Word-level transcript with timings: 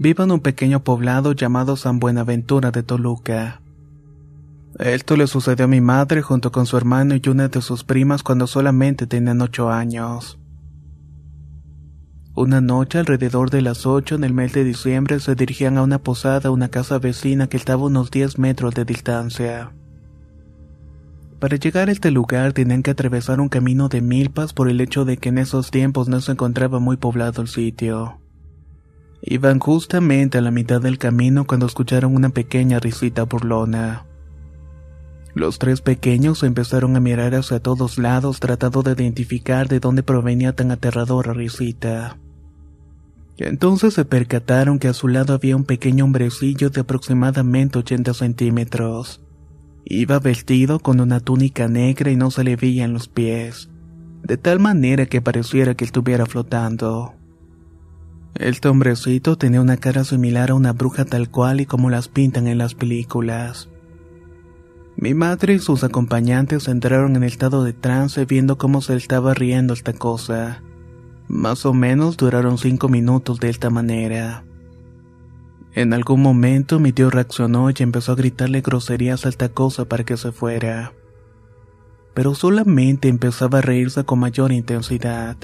Vivo 0.00 0.22
en 0.22 0.30
un 0.30 0.38
pequeño 0.38 0.84
poblado 0.84 1.32
llamado 1.32 1.76
San 1.76 1.98
Buenaventura 1.98 2.70
de 2.70 2.84
Toluca. 2.84 3.60
Esto 4.78 5.16
le 5.16 5.26
sucedió 5.26 5.64
a 5.64 5.68
mi 5.68 5.80
madre 5.80 6.22
junto 6.22 6.52
con 6.52 6.66
su 6.66 6.76
hermano 6.76 7.16
y 7.16 7.28
una 7.28 7.48
de 7.48 7.60
sus 7.60 7.82
primas 7.82 8.22
cuando 8.22 8.46
solamente 8.46 9.08
tenían 9.08 9.40
ocho 9.40 9.70
años. 9.70 10.38
Una 12.36 12.60
noche 12.60 12.98
alrededor 12.98 13.50
de 13.50 13.60
las 13.60 13.86
ocho 13.86 14.14
en 14.14 14.22
el 14.22 14.32
mes 14.32 14.52
de 14.52 14.62
diciembre 14.62 15.18
se 15.18 15.34
dirigían 15.34 15.76
a 15.78 15.82
una 15.82 15.98
posada 15.98 16.52
una 16.52 16.68
casa 16.68 17.00
vecina 17.00 17.48
que 17.48 17.56
estaba 17.56 17.82
a 17.82 17.86
unos 17.86 18.12
10 18.12 18.38
metros 18.38 18.76
de 18.76 18.84
distancia. 18.84 19.72
Para 21.40 21.56
llegar 21.56 21.88
a 21.88 21.92
este 21.92 22.12
lugar 22.12 22.52
tenían 22.52 22.84
que 22.84 22.92
atravesar 22.92 23.40
un 23.40 23.48
camino 23.48 23.88
de 23.88 24.00
milpas 24.00 24.52
por 24.52 24.68
el 24.68 24.80
hecho 24.80 25.04
de 25.04 25.16
que 25.16 25.30
en 25.30 25.38
esos 25.38 25.72
tiempos 25.72 26.06
no 26.06 26.20
se 26.20 26.30
encontraba 26.30 26.78
muy 26.78 26.96
poblado 26.98 27.42
el 27.42 27.48
sitio. 27.48 28.20
Iban 29.22 29.58
justamente 29.58 30.38
a 30.38 30.40
la 30.40 30.50
mitad 30.50 30.80
del 30.80 30.98
camino 30.98 31.46
cuando 31.46 31.66
escucharon 31.66 32.14
una 32.14 32.30
pequeña 32.30 32.78
risita 32.78 33.24
burlona. 33.24 34.04
Los 35.34 35.58
tres 35.58 35.80
pequeños 35.82 36.42
empezaron 36.42 36.96
a 36.96 37.00
mirar 37.00 37.34
hacia 37.34 37.60
todos 37.60 37.98
lados 37.98 38.40
tratando 38.40 38.82
de 38.82 38.92
identificar 38.92 39.68
de 39.68 39.80
dónde 39.80 40.02
provenía 40.02 40.54
tan 40.54 40.70
aterradora 40.70 41.32
risita. 41.32 42.18
Entonces 43.36 43.94
se 43.94 44.04
percataron 44.04 44.78
que 44.78 44.88
a 44.88 44.92
su 44.94 45.06
lado 45.06 45.32
había 45.32 45.54
un 45.54 45.64
pequeño 45.64 46.04
hombrecillo 46.04 46.70
de 46.70 46.80
aproximadamente 46.80 47.78
80 47.78 48.14
centímetros. 48.14 49.22
Iba 49.84 50.18
vestido 50.18 50.80
con 50.80 51.00
una 51.00 51.20
túnica 51.20 51.68
negra 51.68 52.10
y 52.10 52.16
no 52.16 52.30
se 52.30 52.42
le 52.42 52.56
veían 52.56 52.92
los 52.92 53.06
pies, 53.06 53.70
de 54.22 54.36
tal 54.36 54.58
manera 54.58 55.06
que 55.06 55.22
pareciera 55.22 55.74
que 55.74 55.84
estuviera 55.84 56.26
flotando. 56.26 57.14
Este 58.38 58.68
hombrecito 58.68 59.36
tenía 59.36 59.60
una 59.60 59.78
cara 59.78 60.04
similar 60.04 60.50
a 60.50 60.54
una 60.54 60.72
bruja 60.72 61.04
tal 61.04 61.28
cual 61.28 61.60
y 61.60 61.66
como 61.66 61.90
las 61.90 62.06
pintan 62.06 62.46
en 62.46 62.58
las 62.58 62.76
películas. 62.76 63.68
Mi 64.96 65.12
madre 65.12 65.54
y 65.54 65.58
sus 65.58 65.82
acompañantes 65.82 66.68
entraron 66.68 67.16
en 67.16 67.24
estado 67.24 67.64
de 67.64 67.72
trance 67.72 68.24
viendo 68.26 68.56
cómo 68.56 68.80
se 68.80 68.94
estaba 68.94 69.34
riendo 69.34 69.74
esta 69.74 69.92
cosa. 69.92 70.62
Más 71.26 71.66
o 71.66 71.74
menos 71.74 72.16
duraron 72.16 72.58
cinco 72.58 72.88
minutos 72.88 73.40
de 73.40 73.48
esta 73.48 73.70
manera. 73.70 74.44
En 75.74 75.92
algún 75.92 76.22
momento 76.22 76.78
mi 76.78 76.92
tío 76.92 77.10
reaccionó 77.10 77.70
y 77.70 77.74
empezó 77.80 78.12
a 78.12 78.16
gritarle 78.16 78.60
groserías 78.60 79.26
a 79.26 79.30
esta 79.30 79.48
cosa 79.48 79.86
para 79.86 80.04
que 80.04 80.16
se 80.16 80.30
fuera. 80.30 80.92
Pero 82.14 82.36
solamente 82.36 83.08
empezaba 83.08 83.58
a 83.58 83.62
reírse 83.62 84.04
con 84.04 84.20
mayor 84.20 84.52
intensidad. 84.52 85.36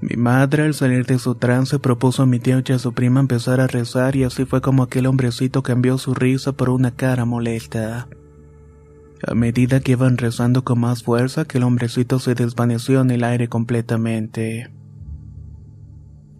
Mi 0.00 0.16
madre 0.16 0.62
al 0.62 0.74
salir 0.74 1.06
de 1.06 1.18
su 1.18 1.34
trance 1.34 1.78
propuso 1.80 2.22
a 2.22 2.26
mi 2.26 2.38
tío 2.38 2.62
y 2.64 2.72
a 2.72 2.78
su 2.78 2.92
prima 2.92 3.18
empezar 3.18 3.60
a 3.60 3.66
rezar 3.66 4.14
y 4.14 4.22
así 4.22 4.44
fue 4.44 4.60
como 4.60 4.84
aquel 4.84 5.06
hombrecito 5.06 5.62
cambió 5.64 5.98
su 5.98 6.14
risa 6.14 6.52
por 6.52 6.70
una 6.70 6.92
cara 6.92 7.24
molesta. 7.24 8.06
A 9.26 9.34
medida 9.34 9.80
que 9.80 9.92
iban 9.92 10.16
rezando 10.16 10.62
con 10.62 10.78
más 10.78 11.02
fuerza, 11.02 11.44
que 11.44 11.58
el 11.58 11.64
hombrecito 11.64 12.20
se 12.20 12.36
desvaneció 12.36 13.00
en 13.00 13.10
el 13.10 13.24
aire 13.24 13.48
completamente. 13.48 14.70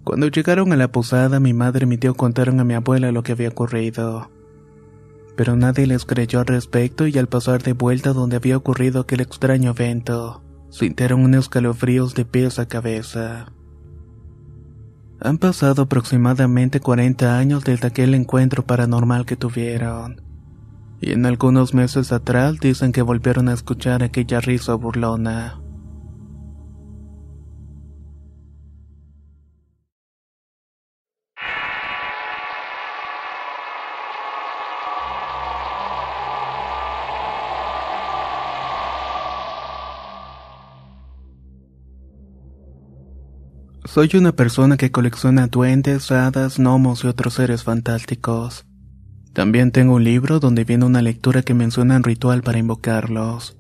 Cuando 0.05 0.29
llegaron 0.29 0.73
a 0.73 0.77
la 0.77 0.93
posada, 0.93 1.41
mi 1.41 1.53
madre 1.53 1.85
y 1.85 1.89
mi 1.89 1.99
tío 1.99 2.15
contaron 2.15 2.61
a 2.61 2.65
mi 2.65 2.75
abuela 2.75 3.11
lo 3.11 3.25
que 3.25 3.33
había 3.33 3.49
ocurrido. 3.49 4.31
Pero 5.37 5.57
nadie 5.57 5.87
les 5.87 6.05
creyó 6.05 6.41
al 6.41 6.47
respecto 6.47 7.09
y 7.09 7.19
al 7.19 7.27
pasar 7.27 7.63
de 7.63 7.73
vuelta 7.73 8.13
donde 8.13 8.37
había 8.37 8.57
ocurrido 8.57 9.01
aquel 9.01 9.21
extraño 9.21 9.73
evento, 9.73 10.43
sintieron 10.71 11.21
unos 11.21 11.45
escalofríos 11.45 12.15
de 12.15 12.25
pies 12.25 12.59
a 12.59 12.67
cabeza. 12.67 13.53
Han 15.21 15.39
pasado 15.39 15.83
aproximadamente 15.83 16.81
40 16.81 17.39
años 17.39 17.65
desde 17.65 17.89
aquel 17.89 18.15
encuentro 18.15 18.65
paranormal 18.65 19.27
que 19.27 19.37
tuvieron 19.37 20.29
y 21.01 21.13
en 21.13 21.27
algunos 21.27 21.75
meses 21.75 22.13
atrás 22.13 22.59
dicen 22.61 22.93
que 22.93 23.03
volvieron 23.03 23.49
a 23.49 23.55
escuchar 23.55 24.03
aquella 24.03 24.41
risa 24.41 24.75
burlona. 24.75 25.61
Soy 43.99 44.11
una 44.15 44.31
persona 44.31 44.77
que 44.77 44.93
colecciona 44.93 45.49
duendes, 45.49 46.13
hadas, 46.13 46.61
gnomos 46.61 47.03
y 47.03 47.09
otros 47.09 47.35
seres 47.35 47.65
fantásticos. 47.65 48.65
También 49.33 49.73
tengo 49.73 49.95
un 49.95 50.05
libro 50.05 50.39
donde 50.39 50.63
viene 50.63 50.85
una 50.85 51.03
lectura 51.03 51.43
que 51.43 51.53
menciona 51.53 51.97
un 51.97 52.05
ritual 52.05 52.43
para 52.43 52.59
invocarlos. 52.59 53.59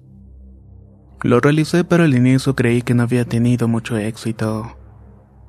Lo 1.25 1.41
realicé 1.41 1.83
pero 1.83 2.05
al 2.05 2.15
inicio 2.15 2.55
creí 2.55 2.83
que 2.83 2.95
no 2.95 3.03
había 3.03 3.25
tenido 3.25 3.67
mucho 3.67 3.97
éxito. 3.99 4.79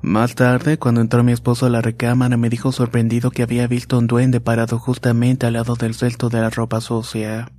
Más 0.02 0.34
tarde, 0.34 0.76
cuando 0.76 1.02
entró 1.02 1.22
mi 1.22 1.30
esposo 1.30 1.66
a 1.66 1.70
la 1.70 1.82
recámara, 1.82 2.36
me 2.36 2.50
dijo 2.50 2.72
sorprendido 2.72 3.30
que 3.30 3.44
había 3.44 3.68
visto 3.68 3.96
un 3.96 4.08
duende 4.08 4.40
parado 4.40 4.80
justamente 4.80 5.46
al 5.46 5.52
lado 5.52 5.76
del 5.76 5.94
celto 5.94 6.30
de 6.30 6.40
la 6.40 6.50
ropa 6.50 6.80
sucia. 6.80 7.52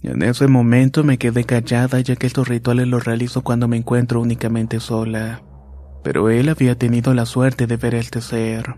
En 0.00 0.22
ese 0.22 0.46
momento 0.46 1.04
me 1.04 1.18
quedé 1.18 1.44
callada 1.44 2.00
ya 2.00 2.16
que 2.16 2.26
estos 2.26 2.48
rituales 2.48 2.88
los 2.88 3.04
realizo 3.04 3.42
cuando 3.42 3.68
me 3.68 3.76
encuentro 3.76 4.18
únicamente 4.18 4.80
sola. 4.80 5.42
Pero 6.02 6.30
él 6.30 6.48
había 6.48 6.76
tenido 6.76 7.14
la 7.14 7.26
suerte 7.26 7.66
de 7.66 7.76
ver 7.76 7.94
este 7.94 8.20
ser. 8.20 8.76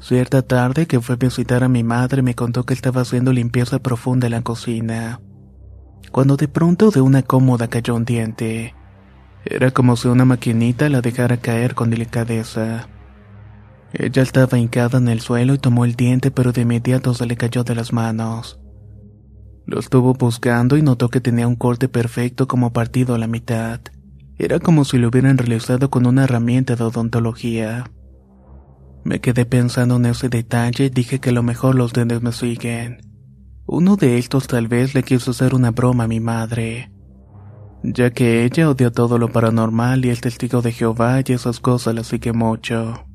Cierta 0.00 0.42
tarde 0.42 0.86
que 0.86 1.00
fue 1.00 1.14
a 1.14 1.18
visitar 1.18 1.64
a 1.64 1.68
mi 1.68 1.82
madre 1.82 2.20
me 2.22 2.34
contó 2.34 2.64
que 2.64 2.74
estaba 2.74 3.00
haciendo 3.00 3.32
limpieza 3.32 3.78
profunda 3.78 4.26
en 4.26 4.32
la 4.32 4.42
cocina. 4.42 5.20
Cuando 6.12 6.36
de 6.36 6.46
pronto 6.46 6.90
de 6.90 7.00
una 7.00 7.22
cómoda 7.22 7.68
cayó 7.68 7.94
un 7.94 8.04
diente. 8.04 8.74
Era 9.46 9.70
como 9.70 9.96
si 9.96 10.08
una 10.08 10.24
maquinita 10.24 10.88
la 10.88 11.00
dejara 11.00 11.38
caer 11.38 11.74
con 11.74 11.90
delicadeza. 11.90 12.88
Ella 13.92 14.22
estaba 14.22 14.58
hincada 14.58 14.98
en 14.98 15.08
el 15.08 15.20
suelo 15.20 15.54
y 15.54 15.58
tomó 15.58 15.84
el 15.84 15.94
diente 15.94 16.30
pero 16.30 16.52
de 16.52 16.62
inmediato 16.62 17.14
se 17.14 17.26
le 17.26 17.36
cayó 17.36 17.64
de 17.64 17.74
las 17.74 17.92
manos. 17.92 18.60
Lo 19.66 19.80
estuvo 19.80 20.12
buscando 20.12 20.76
y 20.76 20.82
notó 20.82 21.08
que 21.08 21.20
tenía 21.20 21.48
un 21.48 21.56
corte 21.56 21.88
perfecto 21.88 22.46
como 22.46 22.72
partido 22.72 23.14
a 23.14 23.18
la 23.18 23.26
mitad. 23.26 23.80
Era 24.38 24.58
como 24.58 24.84
si 24.84 24.98
lo 24.98 25.08
hubieran 25.08 25.38
realizado 25.38 25.90
con 25.90 26.06
una 26.06 26.24
herramienta 26.24 26.74
de 26.76 26.84
odontología. 26.84 27.90
Me 29.04 29.20
quedé 29.20 29.44
pensando 29.44 29.96
en 29.96 30.06
ese 30.06 30.28
detalle 30.28 30.86
y 30.86 30.90
dije 30.90 31.20
que 31.20 31.30
a 31.30 31.32
lo 31.32 31.42
mejor 31.42 31.74
los 31.74 31.92
duendes 31.92 32.22
me 32.22 32.32
siguen. 32.32 32.98
Uno 33.66 33.96
de 33.96 34.18
estos 34.18 34.46
tal 34.46 34.68
vez 34.68 34.94
le 34.94 35.02
quiso 35.02 35.30
hacer 35.30 35.54
una 35.54 35.70
broma 35.70 36.04
a 36.04 36.08
mi 36.08 36.20
madre, 36.20 36.90
ya 37.82 38.10
que 38.10 38.44
ella 38.44 38.68
odia 38.68 38.90
todo 38.90 39.18
lo 39.18 39.30
paranormal 39.30 40.04
y 40.04 40.10
el 40.10 40.20
testigo 40.20 40.62
de 40.62 40.72
Jehová 40.72 41.20
y 41.26 41.32
esas 41.32 41.60
cosas 41.60 41.94
la 41.94 42.04
sigue 42.04 42.32
mucho. 42.32 43.06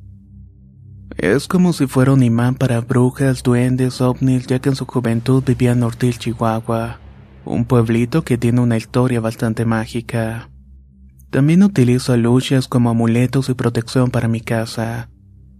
Es 1.17 1.47
como 1.47 1.73
si 1.73 1.85
fuera 1.87 2.13
un 2.13 2.23
imán 2.23 2.55
para 2.55 2.81
brujas, 2.81 3.43
duendes, 3.43 3.99
ovnis, 3.99 4.47
ya 4.47 4.59
que 4.59 4.69
en 4.69 4.75
su 4.75 4.85
juventud 4.85 5.43
vivía 5.45 5.71
en 5.73 5.83
Ortil, 5.83 6.17
Chihuahua, 6.17 6.99
un 7.45 7.65
pueblito 7.65 8.23
que 8.23 8.37
tiene 8.37 8.61
una 8.61 8.77
historia 8.77 9.19
bastante 9.19 9.65
mágica. 9.65 10.49
También 11.29 11.63
utilizo 11.63 12.17
luchas 12.17 12.67
como 12.67 12.89
amuletos 12.89 13.49
y 13.49 13.53
protección 13.53 14.09
para 14.09 14.27
mi 14.27 14.41
casa. 14.41 15.09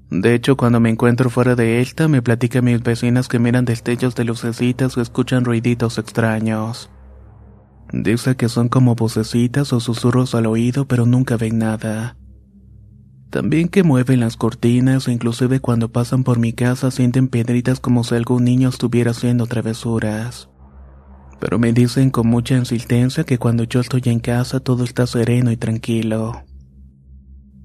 De 0.10 0.34
hecho, 0.34 0.58
cuando 0.58 0.80
me 0.80 0.90
encuentro 0.90 1.30
fuera 1.30 1.56
de 1.56 1.82
esta, 1.82 2.08
me 2.08 2.24
platican 2.24 2.66
mis 2.66 2.82
vecinas 2.82 3.28
que 3.28 3.38
miran 3.38 3.66
destellos 3.66 4.16
de 4.16 4.24
lucecitas 4.24 4.98
o 4.98 5.02
escuchan 5.02 5.46
ruiditos 5.46 6.00
extraños. 6.00 6.90
Dice 7.94 8.36
que 8.36 8.50
son 8.50 8.70
como 8.70 8.96
vocecitas 8.96 9.72
o 9.72 9.80
susurros 9.80 10.34
al 10.34 10.48
oído, 10.48 10.88
pero 10.88 11.06
nunca 11.06 11.38
ven 11.38 11.60
nada. 11.60 12.18
También 13.30 13.68
que 13.68 13.84
mueven 13.84 14.20
las 14.20 14.38
cortinas 14.38 15.08
o 15.08 15.12
inclusive 15.12 15.60
cuando 15.60 15.92
pasan 15.92 16.24
por 16.24 16.40
mi 16.40 16.54
casa 16.54 16.90
sienten 16.90 17.28
piedritas 17.28 17.80
como 17.80 18.04
si 18.04 18.16
algún 18.16 18.44
niño 18.44 18.70
estuviera 18.70 19.12
haciendo 19.12 19.46
travesuras. 19.46 20.50
Pero 21.40 21.60
me 21.60 21.74
dicen 21.74 22.10
con 22.10 22.28
mucha 22.28 22.56
insistencia 22.56 23.24
que 23.24 23.38
cuando 23.38 23.64
yo 23.64 23.80
estoy 23.80 24.02
en 24.06 24.20
casa 24.20 24.60
todo 24.60 24.84
está 24.84 25.08
sereno 25.08 25.52
y 25.52 25.58
tranquilo. 25.58 26.44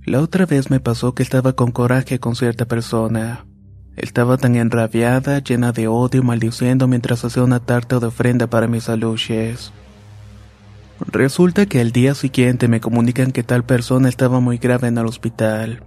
La 0.07 0.21
otra 0.21 0.47
vez 0.47 0.71
me 0.71 0.81
pasó 0.81 1.15
que 1.15 1.23
estaba 1.23 1.55
con 1.55 1.73
coraje 1.73 2.19
con 2.21 2.37
cierta 2.37 2.67
persona. 2.67 3.47
Estaba 3.97 4.37
tan 4.37 4.57
enrabiada, 4.57 5.39
llena 5.39 5.73
de 5.73 5.89
odio, 5.89 6.23
maldiciendo 6.23 6.89
mientras 6.89 7.25
hacía 7.25 7.43
una 7.43 7.61
tarta 7.61 8.01
de 8.01 8.07
ofrenda 8.07 8.49
para 8.49 8.67
mis 8.67 8.89
aluches. 8.89 9.73
Resulta 11.01 11.67
que 11.67 11.81
al 11.81 11.93
día 11.93 12.15
siguiente 12.15 12.69
me 12.69 12.81
comunican 12.81 13.33
que 13.33 13.43
tal 13.43 13.65
persona 13.65 14.09
estaba 14.09 14.41
muy 14.41 14.59
grave 14.59 14.89
en 14.89 14.99
el 14.99 15.07
hospital. 15.07 15.85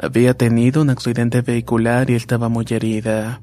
Había 0.00 0.34
tenido 0.34 0.82
un 0.82 0.90
accidente 0.90 1.42
vehicular 1.42 2.10
y 2.10 2.14
estaba 2.14 2.48
muy 2.48 2.66
herida. 2.70 3.42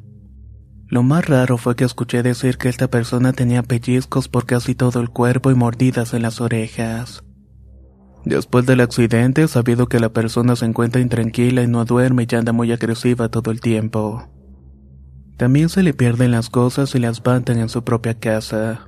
Lo 0.88 1.02
más 1.02 1.26
raro 1.28 1.58
fue 1.58 1.76
que 1.76 1.84
escuché 1.84 2.22
decir 2.22 2.58
que 2.58 2.70
esta 2.70 2.88
persona 2.88 3.34
tenía 3.34 3.64
pellizcos 3.64 4.28
por 4.28 4.46
casi 4.46 4.76
todo 4.76 5.02
el 5.02 5.10
cuerpo 5.10 5.50
y 5.50 5.56
mordidas 5.56 6.14
en 6.14 6.22
las 6.22 6.42
orejas. 6.42 7.24
Después 8.24 8.66
del 8.66 8.82
accidente 8.82 9.44
he 9.44 9.48
sabido 9.48 9.88
que 9.88 10.00
la 10.00 10.10
persona 10.10 10.56
se 10.56 10.66
encuentra 10.66 11.02
intranquila 11.02 11.64
y 11.64 11.68
no 11.68 11.86
duerme 11.86 12.28
y 12.30 12.36
anda 12.36 12.52
muy 12.52 12.72
agresiva 12.72 13.30
todo 13.30 13.52
el 13.52 13.62
tiempo. 13.62 14.28
También 15.38 15.70
se 15.70 15.84
le 15.84 15.94
pierden 15.94 16.32
las 16.32 16.50
cosas 16.50 16.96
y 16.96 17.00
las 17.00 17.18
espantan 17.18 17.60
en 17.60 17.70
su 17.70 17.84
propia 17.84 18.18
casa. 18.18 18.88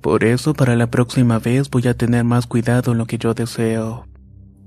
Por 0.00 0.24
eso 0.24 0.54
para 0.54 0.76
la 0.76 0.90
próxima 0.90 1.38
vez 1.38 1.68
voy 1.68 1.88
a 1.88 1.96
tener 1.96 2.24
más 2.24 2.46
cuidado 2.46 2.92
en 2.92 2.98
lo 2.98 3.06
que 3.06 3.18
yo 3.18 3.34
deseo, 3.34 4.06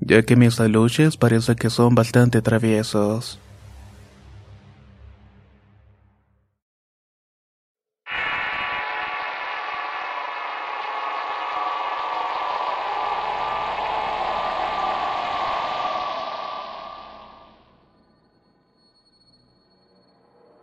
ya 0.01 0.24
que 0.24 0.36
mis 0.36 0.60
aluches 0.60 1.18
parece 1.18 1.56
que 1.56 1.69
son 1.69 1.95
bastante 1.95 2.42
traviesos. 2.42 3.39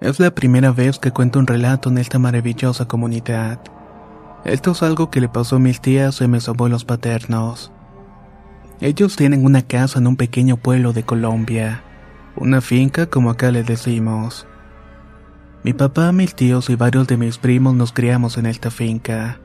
Es 0.07 0.21
la 0.21 0.31
primera 0.31 0.71
vez 0.71 1.01
que 1.01 1.11
cuento 1.11 1.41
un 1.41 1.49
relato 1.49 1.89
en 1.89 1.99
esta 1.99 2.21
maravillosa 2.21 2.87
comunidad. 2.87 3.59
Esto 4.45 4.71
es 4.71 4.85
algo 4.85 5.11
que 5.11 5.21
le 5.21 5.29
pasó 5.29 5.57
a 5.57 5.59
mis 5.59 5.81
tías 5.81 6.21
y 6.21 6.29
mis 6.29 6.49
abuelos 6.49 6.85
paternos. 6.85 7.73
Ellos 8.81 9.17
tienen 9.17 9.45
una 9.45 9.63
casa 9.63 9.99
en 9.99 10.07
un 10.07 10.15
pequeño 10.15 10.59
pueblo 10.59 10.93
de 10.93 11.03
Colombia, 11.03 11.83
una 12.37 12.61
finca 12.61 13.07
como 13.07 13.31
acá 13.31 13.51
le 13.51 13.65
decimos. 13.65 14.47
Mi 15.65 15.73
papá, 15.73 16.13
mis 16.13 16.37
tíos 16.37 16.71
y 16.71 16.77
varios 16.77 17.09
de 17.09 17.17
mis 17.17 17.39
primos 17.39 17.75
nos 17.75 17.91
criamos 17.91 18.39
en 18.39 18.47
esta 18.47 18.71
finca. 18.71 19.41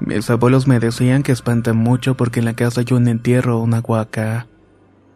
Mis 0.00 0.28
abuelos 0.30 0.66
me 0.66 0.80
decían 0.80 1.22
que 1.22 1.30
espantan 1.30 1.76
mucho 1.76 2.16
porque 2.16 2.40
en 2.40 2.46
la 2.46 2.54
casa 2.54 2.80
hay 2.80 2.92
un 2.92 3.06
entierro 3.06 3.58
o 3.58 3.62
una 3.62 3.78
huaca. 3.78 4.48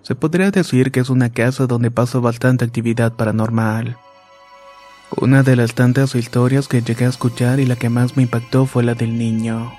Se 0.03 0.15
podría 0.15 0.53
decir 0.53 0.93
que 0.93 1.01
es 1.01 1.11
una 1.11 1.31
casa 1.31 1.67
donde 1.67 1.91
pasa 1.91 2.21
bastante 2.21 2.65
actividad 2.65 3.15
paranormal. 3.15 3.97
Una 5.11 5.43
de 5.43 5.57
las 5.57 5.75
tantas 5.75 6.15
historias 6.15 6.69
que 6.69 6.83
llegué 6.83 7.07
a 7.07 7.11
escuchar 7.11 7.61
y 7.61 7.67
la 7.67 7.77
que 7.77 7.89
más 7.89 8.17
me 8.17 8.25
impactó 8.25 8.67
fue 8.67 8.83
la 8.83 8.95
del 8.95 9.17
niño. 9.17 9.73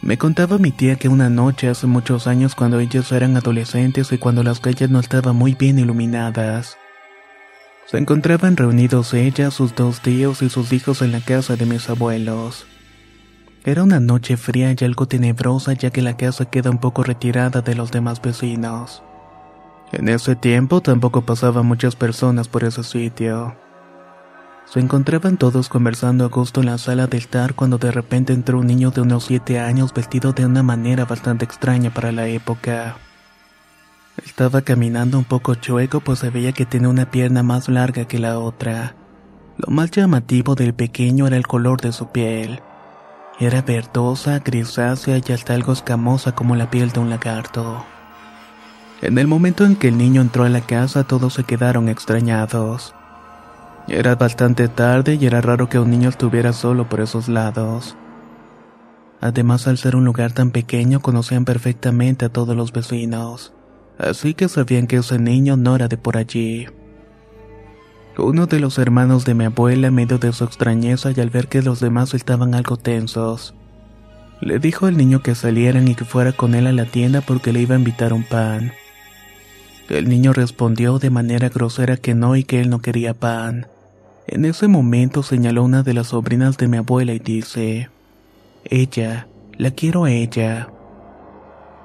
Me 0.00 0.16
contaba 0.16 0.58
mi 0.58 0.70
tía 0.70 0.96
que 0.96 1.08
una 1.08 1.28
noche 1.28 1.68
hace 1.68 1.86
muchos 1.86 2.26
años 2.26 2.54
cuando 2.54 2.80
ellos 2.80 3.10
eran 3.12 3.36
adolescentes 3.36 4.12
y 4.12 4.18
cuando 4.18 4.42
las 4.42 4.60
calles 4.60 4.90
no 4.90 5.00
estaban 5.00 5.36
muy 5.36 5.54
bien 5.54 5.78
iluminadas, 5.78 6.78
se 7.88 7.96
encontraban 7.96 8.58
reunidos 8.58 9.14
ella, 9.14 9.50
sus 9.50 9.74
dos 9.74 10.02
tíos 10.02 10.42
y 10.42 10.50
sus 10.50 10.74
hijos 10.74 11.00
en 11.00 11.10
la 11.10 11.22
casa 11.22 11.56
de 11.56 11.64
mis 11.64 11.88
abuelos. 11.88 12.66
Era 13.64 13.82
una 13.82 13.98
noche 13.98 14.36
fría 14.36 14.74
y 14.78 14.84
algo 14.84 15.08
tenebrosa 15.08 15.72
ya 15.72 15.88
que 15.88 16.02
la 16.02 16.14
casa 16.14 16.44
queda 16.44 16.68
un 16.68 16.76
poco 16.76 17.02
retirada 17.02 17.62
de 17.62 17.74
los 17.74 17.90
demás 17.90 18.20
vecinos. 18.20 19.02
En 19.90 20.10
ese 20.10 20.36
tiempo 20.36 20.82
tampoco 20.82 21.22
pasaban 21.22 21.64
muchas 21.64 21.96
personas 21.96 22.46
por 22.46 22.62
ese 22.62 22.84
sitio. 22.84 23.56
Se 24.70 24.80
encontraban 24.80 25.38
todos 25.38 25.70
conversando 25.70 26.26
a 26.26 26.28
gusto 26.28 26.60
en 26.60 26.66
la 26.66 26.76
sala 26.76 27.06
del 27.06 27.20
estar 27.20 27.54
cuando 27.54 27.78
de 27.78 27.90
repente 27.90 28.34
entró 28.34 28.58
un 28.58 28.66
niño 28.66 28.90
de 28.90 29.00
unos 29.00 29.24
7 29.24 29.60
años 29.60 29.94
vestido 29.94 30.34
de 30.34 30.44
una 30.44 30.62
manera 30.62 31.06
bastante 31.06 31.46
extraña 31.46 31.88
para 31.88 32.12
la 32.12 32.28
época. 32.28 32.98
Estaba 34.26 34.60
caminando 34.60 35.16
un 35.16 35.24
poco 35.24 35.54
chueco 35.54 36.00
pues 36.00 36.18
se 36.18 36.28
veía 36.28 36.52
que 36.52 36.66
tenía 36.66 36.90
una 36.90 37.10
pierna 37.10 37.42
más 37.42 37.70
larga 37.70 38.04
que 38.04 38.18
la 38.18 38.38
otra. 38.38 38.94
Lo 39.56 39.72
más 39.72 39.90
llamativo 39.90 40.54
del 40.54 40.74
pequeño 40.74 41.26
era 41.26 41.38
el 41.38 41.46
color 41.46 41.80
de 41.80 41.92
su 41.92 42.10
piel. 42.10 42.60
Era 43.40 43.62
verdosa, 43.62 44.40
grisácea 44.40 45.18
y 45.26 45.32
hasta 45.32 45.54
algo 45.54 45.72
escamosa 45.72 46.32
como 46.32 46.56
la 46.56 46.70
piel 46.70 46.90
de 46.90 47.00
un 47.00 47.08
lagarto. 47.08 47.86
En 49.00 49.16
el 49.16 49.28
momento 49.28 49.64
en 49.64 49.76
que 49.76 49.88
el 49.88 49.96
niño 49.96 50.20
entró 50.20 50.44
a 50.44 50.50
la 50.50 50.60
casa 50.60 51.04
todos 51.04 51.32
se 51.34 51.44
quedaron 51.44 51.88
extrañados. 51.88 52.94
Era 53.88 54.16
bastante 54.16 54.68
tarde 54.68 55.14
y 55.18 55.24
era 55.24 55.40
raro 55.40 55.70
que 55.70 55.78
un 55.78 55.90
niño 55.90 56.10
estuviera 56.10 56.52
solo 56.52 56.90
por 56.90 57.00
esos 57.00 57.26
lados. 57.26 57.96
Además, 59.20 59.66
al 59.66 59.78
ser 59.78 59.96
un 59.96 60.04
lugar 60.04 60.32
tan 60.32 60.50
pequeño, 60.50 61.00
conocían 61.00 61.46
perfectamente 61.46 62.26
a 62.26 62.28
todos 62.28 62.54
los 62.54 62.70
vecinos, 62.72 63.54
así 63.98 64.34
que 64.34 64.48
sabían 64.48 64.86
que 64.86 64.96
ese 64.96 65.18
niño 65.18 65.56
no 65.56 65.74
era 65.74 65.88
de 65.88 65.96
por 65.96 66.18
allí. 66.18 66.66
Uno 68.18 68.46
de 68.46 68.60
los 68.60 68.78
hermanos 68.78 69.24
de 69.24 69.32
mi 69.32 69.44
abuela, 69.44 69.88
en 69.88 69.94
medio 69.94 70.18
de 70.18 70.32
su 70.34 70.44
extrañeza 70.44 71.12
y 71.16 71.20
al 71.20 71.30
ver 71.30 71.48
que 71.48 71.62
los 71.62 71.80
demás 71.80 72.12
estaban 72.12 72.54
algo 72.54 72.76
tensos, 72.76 73.54
le 74.40 74.58
dijo 74.58 74.86
al 74.86 74.98
niño 74.98 75.22
que 75.22 75.34
salieran 75.34 75.88
y 75.88 75.94
que 75.94 76.04
fuera 76.04 76.32
con 76.32 76.54
él 76.54 76.66
a 76.66 76.72
la 76.72 76.84
tienda 76.84 77.22
porque 77.22 77.54
le 77.54 77.62
iba 77.62 77.74
a 77.74 77.78
invitar 77.78 78.12
un 78.12 78.24
pan. 78.24 78.72
El 79.88 80.10
niño 80.10 80.34
respondió 80.34 80.98
de 80.98 81.08
manera 81.08 81.48
grosera 81.48 81.96
que 81.96 82.14
no 82.14 82.36
y 82.36 82.44
que 82.44 82.60
él 82.60 82.68
no 82.68 82.80
quería 82.80 83.14
pan. 83.14 83.66
En 84.30 84.44
ese 84.44 84.68
momento 84.68 85.22
señaló 85.22 85.64
una 85.64 85.82
de 85.82 85.94
las 85.94 86.08
sobrinas 86.08 86.58
de 86.58 86.68
mi 86.68 86.76
abuela 86.76 87.14
y 87.14 87.18
dice, 87.18 87.88
Ella, 88.64 89.26
la 89.56 89.70
quiero 89.70 90.04
a 90.04 90.10
ella. 90.10 90.68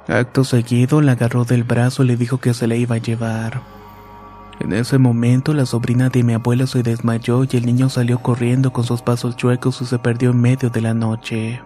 Acto 0.10 0.44
seguido 0.44 1.00
la 1.00 1.14
agarró 1.14 1.46
del 1.46 1.64
brazo 1.64 2.04
y 2.04 2.08
le 2.08 2.18
dijo 2.18 2.40
que 2.40 2.54
se 2.54 2.68
la 2.68 2.76
iba 2.76 2.96
a 2.96 3.00
llevar. 3.00 3.62
En 4.60 4.74
ese 4.74 4.98
momento 4.98 5.54
la 5.54 5.66
sobrina 5.66 6.10
de 6.10 6.24
mi 6.24 6.34
abuela 6.34 6.68
se 6.68 6.84
desmayó 6.84 7.46
y 7.46 7.56
el 7.56 7.66
niño 7.66 7.88
salió 7.88 8.20
corriendo 8.20 8.74
con 8.74 8.84
sus 8.84 9.02
pasos 9.02 9.38
chuecos 9.38 9.82
y 9.82 9.86
se 9.86 9.98
perdió 9.98 10.32
en 10.32 10.42
medio 10.42 10.70
de 10.70 10.82
la 10.82 10.94
noche. 10.94 11.62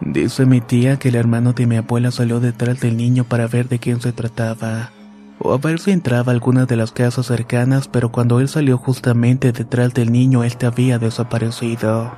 Dice 0.00 0.46
mi 0.46 0.60
tía 0.60 1.00
que 1.00 1.08
el 1.08 1.16
hermano 1.16 1.54
de 1.54 1.66
mi 1.66 1.76
abuela 1.76 2.12
salió 2.12 2.38
detrás 2.38 2.78
del 2.78 2.96
niño 2.96 3.24
para 3.24 3.48
ver 3.48 3.68
de 3.68 3.80
quién 3.80 4.00
se 4.00 4.12
trataba 4.12 4.92
o 5.38 5.52
a 5.52 5.58
ver 5.58 5.78
si 5.78 5.90
entraba 5.90 6.32
a 6.32 6.34
alguna 6.34 6.66
de 6.66 6.76
las 6.76 6.92
casas 6.92 7.26
cercanas, 7.26 7.88
pero 7.88 8.10
cuando 8.10 8.40
él 8.40 8.48
salió 8.48 8.78
justamente 8.78 9.52
detrás 9.52 9.92
del 9.94 10.12
niño, 10.12 10.44
este 10.44 10.66
había 10.66 10.98
desaparecido. 10.98 12.12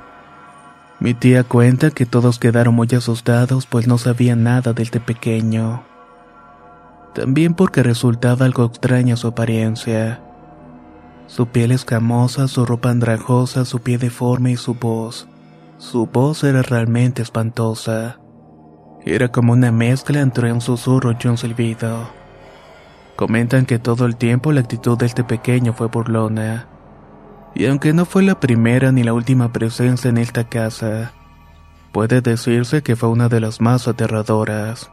Mi 1.00 1.14
tía 1.14 1.44
cuenta 1.44 1.90
que 1.90 2.06
todos 2.06 2.38
quedaron 2.38 2.74
muy 2.74 2.88
asustados, 2.96 3.66
pues 3.66 3.86
no 3.86 3.98
sabían 3.98 4.42
nada 4.42 4.72
de 4.72 4.82
este 4.82 5.00
pequeño. 5.00 5.84
También 7.14 7.54
porque 7.54 7.82
resultaba 7.82 8.46
algo 8.46 8.64
extraña 8.64 9.16
su 9.16 9.28
apariencia. 9.28 10.20
Su 11.26 11.46
piel 11.48 11.72
escamosa, 11.72 12.48
su 12.48 12.64
ropa 12.64 12.90
andrajosa, 12.90 13.64
su 13.64 13.80
pie 13.80 13.98
deforme 13.98 14.52
y 14.52 14.56
su 14.56 14.74
voz. 14.74 15.28
Su 15.76 16.06
voz 16.06 16.42
era 16.42 16.62
realmente 16.62 17.22
espantosa. 17.22 18.18
Era 19.04 19.28
como 19.28 19.52
una 19.52 19.70
mezcla 19.70 20.20
entre 20.20 20.52
un 20.52 20.60
susurro 20.60 21.16
y 21.18 21.28
un 21.28 21.38
silbido. 21.38 22.17
Comentan 23.18 23.66
que 23.66 23.80
todo 23.80 24.06
el 24.06 24.14
tiempo 24.14 24.52
la 24.52 24.60
actitud 24.60 24.96
de 24.96 25.06
este 25.06 25.24
pequeño 25.24 25.72
fue 25.72 25.88
burlona. 25.88 26.68
Y 27.52 27.66
aunque 27.66 27.92
no 27.92 28.04
fue 28.04 28.22
la 28.22 28.38
primera 28.38 28.92
ni 28.92 29.02
la 29.02 29.12
última 29.12 29.52
presencia 29.52 30.08
en 30.08 30.18
esta 30.18 30.44
casa, 30.44 31.10
puede 31.90 32.20
decirse 32.20 32.84
que 32.84 32.94
fue 32.94 33.08
una 33.08 33.28
de 33.28 33.40
las 33.40 33.60
más 33.60 33.88
aterradoras. 33.88 34.92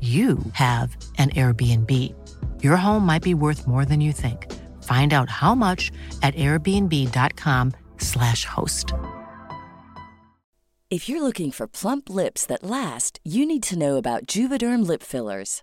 you 0.00 0.38
have 0.52 0.94
an 1.16 1.30
Airbnb. 1.30 1.90
Your 2.62 2.76
home 2.76 3.06
might 3.06 3.22
be 3.22 3.32
worth 3.32 3.66
more 3.66 3.86
than 3.86 4.02
you 4.02 4.12
think. 4.12 4.52
Find 4.82 5.14
out 5.14 5.30
how 5.30 5.54
much 5.54 5.90
at 6.22 6.34
airbnb.com/slash 6.34 8.44
host. 8.44 8.92
If 10.90 11.08
you're 11.08 11.22
looking 11.22 11.50
for 11.50 11.66
plump 11.66 12.10
lips 12.10 12.44
that 12.46 12.62
last, 12.62 13.18
you 13.24 13.46
need 13.46 13.62
to 13.64 13.78
know 13.78 13.96
about 13.96 14.26
Juvederm 14.26 14.86
lip 14.86 15.02
fillers. 15.02 15.62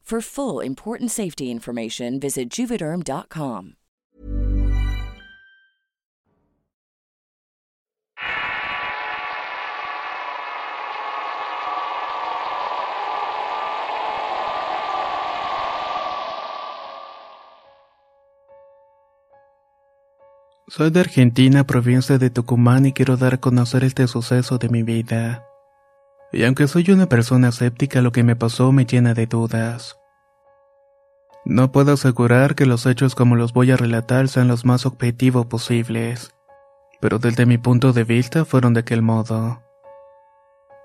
For 0.03 0.21
full 0.21 0.59
important 0.59 1.09
safety 1.09 1.49
information, 1.49 2.19
visit 2.19 2.49
juvederm.com. 2.49 3.75
Soy 20.67 20.89
de 20.89 21.01
Argentina, 21.01 21.65
provincia 21.65 22.17
de 22.17 22.29
Tucumán, 22.29 22.85
y 22.85 22.93
quiero 22.93 23.17
dar 23.17 23.33
a 23.33 23.37
conocer 23.41 23.83
este 23.83 24.07
suceso 24.07 24.57
de 24.57 24.69
mi 24.69 24.83
vida. 24.83 25.50
Y 26.31 26.43
aunque 26.45 26.67
soy 26.67 26.89
una 26.91 27.07
persona 27.07 27.49
escéptica, 27.49 28.01
lo 28.01 28.11
que 28.11 28.23
me 28.23 28.35
pasó 28.35 28.71
me 28.71 28.85
llena 28.85 29.13
de 29.13 29.27
dudas. 29.27 29.97
No 31.43 31.71
puedo 31.71 31.93
asegurar 31.93 32.55
que 32.55 32.65
los 32.65 32.85
hechos 32.85 33.15
como 33.15 33.35
los 33.35 33.51
voy 33.51 33.71
a 33.71 33.77
relatar 33.77 34.27
sean 34.27 34.47
los 34.47 34.63
más 34.63 34.85
objetivos 34.85 35.47
posibles, 35.47 36.35
pero 36.99 37.17
desde 37.17 37.47
mi 37.47 37.57
punto 37.57 37.93
de 37.93 38.03
vista 38.03 38.45
fueron 38.45 38.73
de 38.73 38.81
aquel 38.81 39.01
modo. 39.01 39.61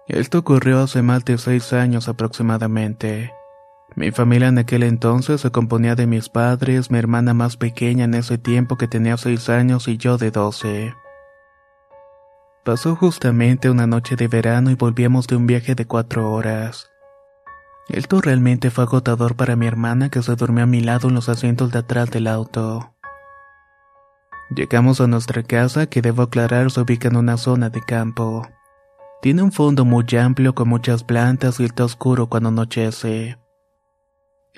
Esto 0.09 0.39
ocurrió 0.39 0.81
hace 0.81 1.03
más 1.03 1.25
de 1.25 1.37
seis 1.37 1.73
años 1.73 2.09
aproximadamente. 2.09 3.33
Mi 3.97 4.13
familia 4.13 4.49
en 4.49 4.59
aquel 4.59 4.83
entonces 4.83 5.41
se 5.41 5.51
componía 5.51 5.95
de 5.95 6.07
mis 6.07 6.29
padres, 6.29 6.91
mi 6.91 6.99
hermana 6.99 7.35
más 7.35 7.57
pequeña 7.57 8.05
en 8.05 8.15
ese 8.15 8.39
tiempo 8.39 8.77
que 8.77 8.89
tenía 8.89 9.17
seis 9.17 9.49
años 9.49 9.89
y 9.89 9.99
yo 9.99 10.17
de 10.17 10.31
doce. 10.31 10.95
Pasó 12.67 12.97
justamente 12.97 13.71
una 13.71 13.87
noche 13.87 14.17
de 14.17 14.27
verano 14.27 14.73
y 14.73 14.75
volvíamos 14.75 15.29
de 15.29 15.37
un 15.37 15.47
viaje 15.47 15.77
de 15.77 15.87
cuatro 15.87 16.33
horas. 16.33 16.91
Esto 17.89 18.21
realmente 18.21 18.73
fue 18.73 18.83
agotador 18.83 19.37
para 19.37 19.55
mi 19.55 19.69
hermana 19.69 20.09
que 20.09 20.21
se 20.21 20.35
durmió 20.35 20.65
a 20.65 20.67
mi 20.67 20.81
lado 20.81 21.07
en 21.07 21.15
los 21.15 21.29
asientos 21.29 21.71
de 21.71 21.79
atrás 21.79 22.11
del 22.11 22.27
auto. 22.27 22.93
Llegamos 24.51 25.01
a 25.01 25.07
nuestra 25.07 25.45
casa 25.45 25.87
que 25.87 26.03
debo 26.03 26.23
aclarar 26.23 26.73
se 26.73 26.81
ubica 26.81 27.07
en 27.07 27.15
una 27.15 27.37
zona 27.37 27.71
de 27.71 27.83
campo. 27.83 28.43
Tiene 29.23 29.45
un 29.45 29.53
fondo 29.53 29.85
muy 29.85 30.05
amplio 30.21 30.57
con 30.57 30.69
muchas 30.69 31.05
plantas 31.05 31.61
y 31.61 31.65
está 31.67 31.85
oscuro 31.85 32.27
cuando 32.27 32.49
anochece. 32.49 33.39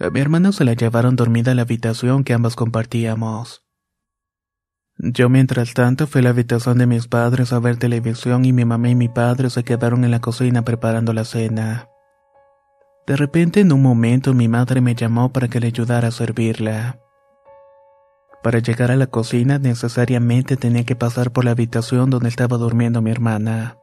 A 0.01 0.09
mi 0.09 0.21
hermana 0.21 0.53
se 0.53 0.65
la 0.65 0.73
llevaron 0.73 1.15
dormida 1.15 1.53
a 1.53 1.55
la 1.55 1.61
habitación 1.61 2.25
que 2.25 2.33
ambas 2.33 2.57
compartíamos. 2.57 3.68
Yo 5.01 5.29
mientras 5.29 5.75
tanto 5.75 6.09
fui 6.09 6.21
a 6.21 6.25
la 6.25 6.31
habitación 6.31 6.79
de 6.79 6.87
mis 6.87 7.07
padres 7.07 7.53
a 7.53 7.61
ver 7.61 7.77
televisión 7.77 8.45
y 8.45 8.53
mi 8.53 8.65
mamá 8.65 8.89
y 8.89 8.97
mi 8.97 9.09
padre 9.09 9.49
se 9.49 9.63
quedaron 9.63 10.05
en 10.05 10.11
la 10.11 10.21
cocina 10.21 10.63
preparando 10.63 11.13
la 11.13 11.25
cena. 11.25 11.89
De 13.07 13.17
repente 13.17 13.61
en 13.61 13.73
un 13.73 13.81
momento 13.81 14.35
mi 14.35 14.49
madre 14.49 14.81
me 14.81 14.97
llamó 14.97 15.33
para 15.33 15.47
que 15.47 15.61
le 15.61 15.69
ayudara 15.69 16.09
a 16.09 16.11
servirla. 16.11 16.99
Para 18.43 18.59
llegar 18.59 18.91
a 18.91 18.97
la 18.97 19.07
cocina 19.07 19.59
necesariamente 19.61 20.57
tenía 20.57 20.85
que 20.85 20.97
pasar 20.97 21.31
por 21.31 21.45
la 21.45 21.53
habitación 21.53 22.11
donde 22.11 22.29
estaba 22.29 22.57
durmiendo 22.57 23.01
mi 23.01 23.13
hermana. 23.13 23.79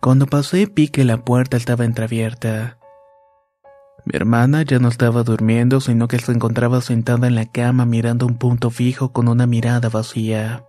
Cuando 0.00 0.26
pasé 0.26 0.66
vi 0.66 0.88
que 0.88 1.04
la 1.04 1.18
puerta 1.18 1.56
estaba 1.56 1.84
entreabierta. 1.84 2.78
Mi 4.04 4.16
hermana 4.16 4.62
ya 4.62 4.80
no 4.80 4.88
estaba 4.88 5.22
durmiendo, 5.22 5.80
sino 5.80 6.08
que 6.08 6.18
se 6.18 6.32
encontraba 6.32 6.80
sentada 6.80 7.28
en 7.28 7.36
la 7.36 7.46
cama 7.46 7.86
mirando 7.86 8.26
un 8.26 8.36
punto 8.36 8.70
fijo 8.70 9.12
con 9.12 9.28
una 9.28 9.46
mirada 9.46 9.88
vacía. 9.88 10.64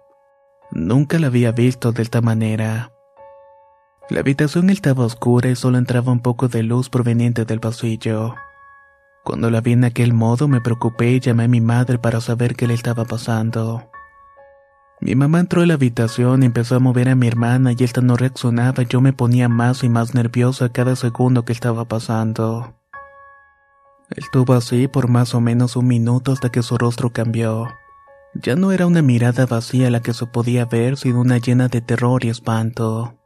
Nunca 0.72 1.18
la 1.18 1.28
había 1.28 1.52
visto 1.52 1.92
de 1.92 2.04
esta 2.04 2.22
manera. 2.22 2.92
La 4.10 4.20
habitación 4.20 4.70
estaba 4.70 5.06
oscura 5.06 5.50
y 5.50 5.56
solo 5.56 5.78
entraba 5.78 6.12
un 6.12 6.20
poco 6.20 6.48
de 6.48 6.62
luz 6.62 6.90
proveniente 6.90 7.46
del 7.46 7.60
pasillo. 7.60 8.36
Cuando 9.24 9.50
la 9.50 9.62
vi 9.62 9.72
en 9.72 9.86
aquel 9.86 10.14
modo 10.14 10.48
me 10.48 10.62
preocupé 10.62 11.12
y 11.12 11.20
llamé 11.20 11.46
a 11.46 11.48
mi 11.48 11.62
madre 11.62 11.98
para 11.98 12.22
saber 12.22 12.56
qué 12.56 12.68
le 12.68 12.74
estaba 12.74 13.06
pasando. 13.06 13.90
Mi 15.00 15.16
mamá 15.16 15.40
entró 15.40 15.62
a 15.62 15.66
la 15.66 15.74
habitación 15.74 16.44
y 16.44 16.46
empezó 16.46 16.76
a 16.76 16.80
mover 16.80 17.10
a 17.10 17.16
mi 17.16 17.28
hermana 17.28 17.72
y 17.72 17.84
esta 17.84 18.02
no 18.02 18.16
reaccionaba 18.16 18.84
yo 18.84 19.02
me 19.02 19.14
ponía 19.14 19.50
más 19.50 19.84
y 19.84 19.90
más 19.90 20.14
nerviosa 20.14 20.70
cada 20.70 20.96
segundo 20.96 21.46
que 21.46 21.54
estaba 21.54 21.86
pasando. 21.86 22.76
Estuvo 24.10 24.54
así 24.54 24.88
por 24.88 25.08
más 25.08 25.34
o 25.34 25.42
menos 25.42 25.76
un 25.76 25.88
minuto 25.88 26.32
hasta 26.32 26.50
que 26.50 26.62
su 26.62 26.78
rostro 26.78 27.12
cambió. 27.12 27.68
Ya 28.36 28.56
no 28.56 28.72
era 28.72 28.88
una 28.88 29.02
mirada 29.02 29.46
vacía 29.46 29.90
la 29.90 30.02
que 30.02 30.14
se 30.14 30.26
podía 30.26 30.66
ver, 30.66 30.98
sino 30.98 31.22
una 31.22 31.38
llena 31.38 31.68
de 31.68 31.82
terror 31.82 32.26
y 32.26 32.30
espanto. 32.30 33.20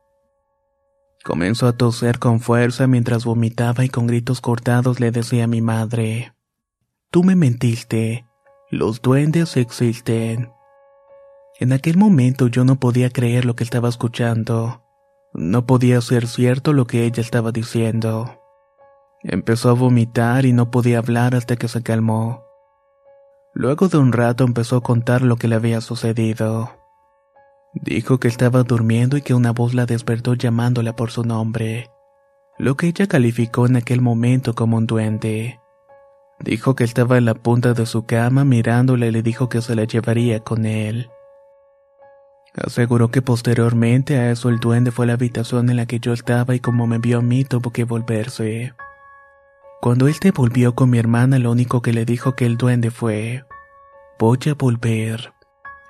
Comenzó 1.24 1.68
a 1.68 1.74
toser 1.74 2.20
con 2.20 2.40
fuerza 2.40 2.88
mientras 2.88 3.26
vomitaba 3.26 3.84
y 3.84 3.90
con 3.90 4.08
gritos 4.08 4.42
cortados 4.42 5.00
le 5.00 5.12
decía 5.12 5.46
a 5.46 5.48
mi 5.48 5.62
madre, 5.62 6.34
Tú 7.12 7.24
me 7.24 7.36
mentiste, 7.36 8.26
los 8.70 9.02
duendes 9.02 9.56
existen. 9.58 10.52
En 11.60 11.74
aquel 11.74 11.98
momento 11.98 12.48
yo 12.48 12.66
no 12.66 12.80
podía 12.80 13.10
creer 13.10 13.46
lo 13.46 13.56
que 13.56 13.64
estaba 13.64 13.90
escuchando. 13.90 14.84
No 15.34 15.66
podía 15.66 16.02
ser 16.02 16.28
cierto 16.28 16.74
lo 16.74 16.86
que 16.86 17.06
ella 17.06 17.22
estaba 17.22 17.52
diciendo. 17.52 18.42
Empezó 19.30 19.70
a 19.70 19.74
vomitar 19.74 20.46
y 20.46 20.54
no 20.54 20.72
podía 20.72 21.00
hablar 21.00 21.36
hasta 21.36 21.58
que 21.58 21.68
se 21.68 21.84
calmó. 21.84 22.46
Luego 23.54 23.90
de 23.90 23.98
un 23.98 24.14
rato 24.14 24.46
empezó 24.46 24.78
a 24.78 24.82
contar 24.82 25.22
lo 25.22 25.36
que 25.36 25.50
le 25.50 25.56
había 25.56 25.82
sucedido. 25.82 26.72
Dijo 27.74 28.20
que 28.20 28.30
estaba 28.30 28.64
durmiendo 28.64 29.18
y 29.18 29.22
que 29.22 29.34
una 29.34 29.52
voz 29.52 29.74
la 29.74 29.86
despertó 29.86 30.34
llamándola 30.34 30.96
por 30.96 31.12
su 31.12 31.24
nombre, 31.24 31.92
lo 32.58 32.78
que 32.78 32.88
ella 32.88 33.08
calificó 33.08 33.66
en 33.66 33.76
aquel 33.76 34.00
momento 34.00 34.56
como 34.56 34.78
un 34.78 34.88
duende. 34.88 35.60
Dijo 36.40 36.76
que 36.76 36.86
estaba 36.86 37.18
en 37.18 37.26
la 37.26 37.34
punta 37.34 37.74
de 37.74 37.86
su 37.86 38.06
cama 38.06 38.46
mirándola 38.46 39.08
y 39.08 39.12
le 39.12 39.24
dijo 39.24 39.50
que 39.50 39.62
se 39.62 39.76
la 39.76 39.84
llevaría 39.84 40.40
con 40.40 40.66
él. 40.66 41.10
Aseguró 42.56 43.12
que 43.12 43.22
posteriormente 43.22 44.18
a 44.18 44.32
eso 44.32 44.48
el 44.48 44.62
duende 44.62 44.92
fue 44.92 45.04
a 45.04 45.08
la 45.08 45.14
habitación 45.16 45.70
en 45.70 45.76
la 45.76 45.86
que 45.86 46.00
yo 46.00 46.14
estaba 46.14 46.56
y 46.56 46.62
como 46.62 46.88
me 46.88 46.98
vio 46.98 47.20
a 47.20 47.22
mí 47.22 47.44
tuvo 47.44 47.72
que 47.72 47.84
volverse. 47.84 48.74
Cuando 49.88 50.10
él 50.10 50.20
te 50.20 50.32
volvió 50.32 50.76
con 50.76 50.90
mi 50.90 50.98
hermana, 50.98 51.40
lo 51.40 51.50
único 51.50 51.82
que 51.82 51.94
le 51.94 52.04
dijo 52.04 52.36
que 52.36 52.46
el 52.46 52.58
duende 52.58 52.92
fue, 52.92 53.46
voy 54.20 54.38
a 54.52 54.54
volver. 54.54 55.32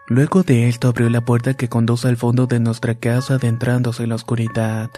Luego 0.08 0.44
de 0.44 0.70
esto 0.70 0.90
abrió 0.90 1.10
la 1.10 1.22
puerta 1.22 1.56
que 1.56 1.68
conduce 1.68 2.08
al 2.08 2.16
fondo 2.16 2.46
de 2.46 2.60
nuestra 2.60 2.94
casa 2.94 3.34
adentrándose 3.34 4.04
en 4.04 4.10
la 4.10 4.16
oscuridad. 4.16 4.92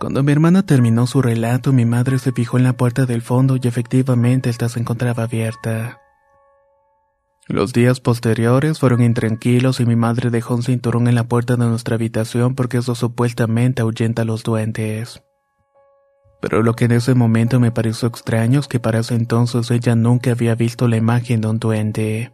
Cuando 0.00 0.22
mi 0.22 0.32
hermana 0.32 0.64
terminó 0.64 1.06
su 1.06 1.20
relato, 1.20 1.74
mi 1.74 1.84
madre 1.84 2.18
se 2.18 2.32
fijó 2.32 2.56
en 2.56 2.64
la 2.64 2.72
puerta 2.72 3.04
del 3.04 3.20
fondo 3.20 3.58
y 3.62 3.68
efectivamente 3.68 4.48
esta 4.48 4.70
se 4.70 4.80
encontraba 4.80 5.24
abierta. 5.24 6.00
Los 7.48 7.74
días 7.74 8.00
posteriores 8.00 8.78
fueron 8.78 9.02
intranquilos 9.02 9.78
y 9.80 9.84
mi 9.84 9.94
madre 9.94 10.30
dejó 10.30 10.54
un 10.54 10.62
cinturón 10.62 11.06
en 11.06 11.16
la 11.16 11.24
puerta 11.28 11.56
de 11.56 11.66
nuestra 11.66 11.96
habitación 11.96 12.54
porque 12.54 12.78
eso 12.78 12.94
supuestamente 12.94 13.82
ahuyenta 13.82 14.22
a 14.22 14.24
los 14.24 14.42
duendes. 14.42 15.22
Pero 16.40 16.62
lo 16.62 16.74
que 16.74 16.84
en 16.84 16.92
ese 16.92 17.14
momento 17.14 17.60
me 17.60 17.72
pareció 17.72 18.08
extraño 18.08 18.60
es 18.60 18.68
que 18.68 18.80
para 18.80 19.00
ese 19.00 19.14
entonces 19.14 19.70
ella 19.70 19.94
nunca 19.94 20.32
había 20.32 20.54
visto 20.54 20.88
la 20.88 20.96
imagen 20.96 21.40
de 21.40 21.48
un 21.48 21.58
duende. 21.58 22.32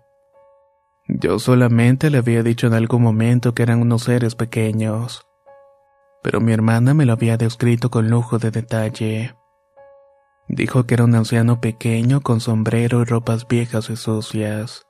Yo 1.08 1.38
solamente 1.38 2.10
le 2.10 2.18
había 2.18 2.42
dicho 2.42 2.66
en 2.66 2.74
algún 2.74 3.02
momento 3.02 3.54
que 3.54 3.62
eran 3.62 3.80
unos 3.80 4.04
seres 4.04 4.34
pequeños 4.34 5.26
pero 6.22 6.40
mi 6.40 6.52
hermana 6.52 6.94
me 6.94 7.04
lo 7.04 7.12
había 7.12 7.36
descrito 7.36 7.90
con 7.90 8.08
lujo 8.08 8.38
de 8.38 8.50
detalle. 8.50 9.34
Dijo 10.48 10.84
que 10.84 10.94
era 10.94 11.04
un 11.04 11.14
anciano 11.14 11.60
pequeño 11.60 12.20
con 12.20 12.40
sombrero 12.40 13.02
y 13.02 13.04
ropas 13.04 13.46
viejas 13.48 13.90
y 13.90 13.96
sucias. 13.96 14.86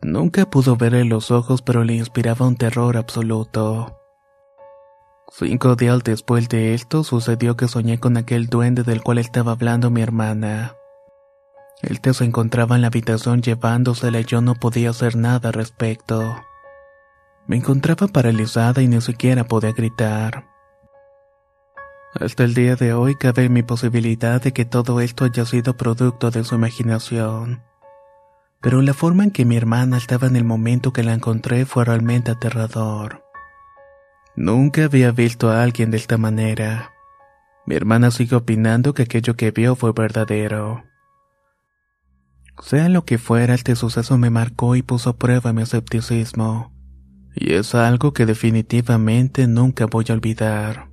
Nunca 0.00 0.50
pudo 0.50 0.76
verle 0.76 1.04
los 1.04 1.30
ojos, 1.30 1.62
pero 1.62 1.84
le 1.84 1.94
inspiraba 1.94 2.46
un 2.46 2.56
terror 2.56 2.96
absoluto. 2.96 4.01
Cinco 5.34 5.76
días 5.76 6.04
después 6.04 6.46
de 6.50 6.74
esto 6.74 7.04
sucedió 7.04 7.56
que 7.56 7.66
soñé 7.66 7.98
con 7.98 8.18
aquel 8.18 8.48
duende 8.48 8.82
del 8.82 9.02
cual 9.02 9.16
estaba 9.16 9.52
hablando 9.52 9.90
mi 9.90 10.02
hermana. 10.02 10.76
Él 11.80 12.02
te 12.02 12.12
se 12.12 12.24
encontraba 12.24 12.76
en 12.76 12.82
la 12.82 12.88
habitación 12.88 13.40
llevándosela 13.40 14.20
y 14.20 14.24
yo 14.26 14.42
no 14.42 14.56
podía 14.56 14.90
hacer 14.90 15.16
nada 15.16 15.48
al 15.48 15.54
respecto. 15.54 16.36
Me 17.46 17.56
encontraba 17.56 18.08
paralizada 18.08 18.82
y 18.82 18.88
ni 18.88 19.00
siquiera 19.00 19.44
podía 19.44 19.72
gritar. 19.72 20.44
Hasta 22.14 22.44
el 22.44 22.52
día 22.52 22.76
de 22.76 22.92
hoy 22.92 23.16
cabe 23.16 23.48
mi 23.48 23.62
posibilidad 23.62 24.42
de 24.42 24.52
que 24.52 24.66
todo 24.66 25.00
esto 25.00 25.24
haya 25.24 25.46
sido 25.46 25.78
producto 25.78 26.30
de 26.30 26.44
su 26.44 26.56
imaginación. 26.56 27.62
Pero 28.60 28.82
la 28.82 28.92
forma 28.92 29.24
en 29.24 29.30
que 29.30 29.46
mi 29.46 29.56
hermana 29.56 29.96
estaba 29.96 30.26
en 30.26 30.36
el 30.36 30.44
momento 30.44 30.92
que 30.92 31.02
la 31.02 31.14
encontré 31.14 31.64
fue 31.64 31.86
realmente 31.86 32.30
aterrador. 32.30 33.31
Nunca 34.36 34.84
había 34.84 35.10
visto 35.10 35.50
a 35.50 35.62
alguien 35.62 35.90
de 35.90 35.98
esta 35.98 36.16
manera. 36.16 36.92
Mi 37.66 37.74
hermana 37.74 38.10
sigue 38.10 38.36
opinando 38.36 38.94
que 38.94 39.02
aquello 39.02 39.36
que 39.36 39.50
vio 39.50 39.76
fue 39.76 39.92
verdadero. 39.92 40.84
Sea 42.60 42.88
lo 42.88 43.04
que 43.04 43.18
fuera, 43.18 43.54
este 43.54 43.76
suceso 43.76 44.18
me 44.18 44.30
marcó 44.30 44.76
y 44.76 44.82
puso 44.82 45.10
a 45.10 45.16
prueba 45.16 45.52
mi 45.52 45.62
escepticismo. 45.62 46.72
Y 47.34 47.54
es 47.54 47.74
algo 47.74 48.12
que 48.12 48.26
definitivamente 48.26 49.46
nunca 49.46 49.86
voy 49.86 50.04
a 50.08 50.12
olvidar. 50.12 50.91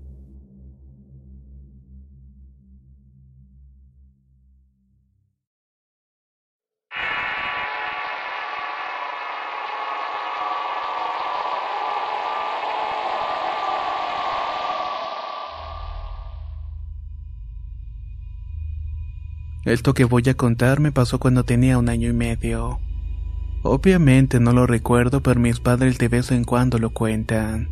Esto 19.65 19.93
que 19.93 20.05
voy 20.05 20.23
a 20.29 20.35
contar 20.35 20.79
me 20.79 20.91
pasó 20.91 21.19
cuando 21.19 21.43
tenía 21.43 21.77
un 21.77 21.89
año 21.89 22.09
y 22.09 22.13
medio. 22.13 22.79
Obviamente 23.61 24.39
no 24.39 24.53
lo 24.53 24.65
recuerdo, 24.65 25.21
pero 25.21 25.39
mis 25.39 25.59
padres 25.59 25.97
de 25.97 26.07
vez 26.07 26.31
en 26.31 26.45
cuando 26.45 26.79
lo 26.79 26.91
cuentan. 26.91 27.69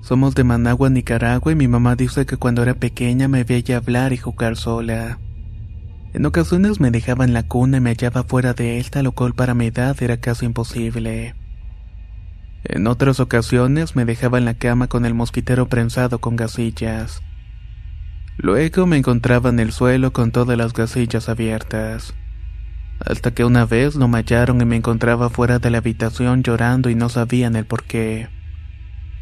Somos 0.00 0.34
de 0.34 0.44
Managua, 0.44 0.88
Nicaragua, 0.88 1.52
y 1.52 1.54
mi 1.54 1.68
mamá 1.68 1.96
dice 1.96 2.24
que 2.24 2.38
cuando 2.38 2.62
era 2.62 2.74
pequeña 2.74 3.28
me 3.28 3.44
veía 3.44 3.76
hablar 3.76 4.14
y 4.14 4.16
jugar 4.16 4.56
sola. 4.56 5.18
En 6.14 6.24
ocasiones 6.24 6.80
me 6.80 6.90
dejaba 6.90 7.26
en 7.26 7.34
la 7.34 7.42
cuna 7.42 7.76
y 7.76 7.80
me 7.80 7.90
hallaba 7.90 8.22
fuera 8.22 8.54
de 8.54 8.78
esta, 8.78 9.02
lo 9.02 9.12
cual 9.12 9.34
para 9.34 9.52
mi 9.52 9.66
edad 9.66 9.96
era 10.02 10.16
casi 10.16 10.46
imposible. 10.46 11.34
En 12.64 12.86
otras 12.86 13.20
ocasiones 13.20 13.96
me 13.96 14.06
dejaba 14.06 14.38
en 14.38 14.46
la 14.46 14.54
cama 14.54 14.88
con 14.88 15.04
el 15.04 15.12
mosquitero 15.12 15.68
prensado 15.68 16.20
con 16.20 16.36
gasillas. 16.36 17.22
Luego 18.40 18.86
me 18.86 18.96
encontraba 18.96 19.50
en 19.50 19.58
el 19.58 19.72
suelo 19.72 20.12
con 20.12 20.30
todas 20.30 20.56
las 20.56 20.72
gasillas 20.72 21.28
abiertas. 21.28 22.14
Hasta 23.00 23.32
que 23.32 23.44
una 23.44 23.64
vez 23.64 23.96
lo 23.96 24.06
mallaron 24.06 24.60
y 24.60 24.64
me 24.64 24.76
encontraba 24.76 25.28
fuera 25.28 25.58
de 25.58 25.70
la 25.70 25.78
habitación 25.78 26.44
llorando 26.44 26.88
y 26.88 26.94
no 26.94 27.08
sabían 27.08 27.56
el 27.56 27.66
por 27.66 27.82
qué. 27.82 28.28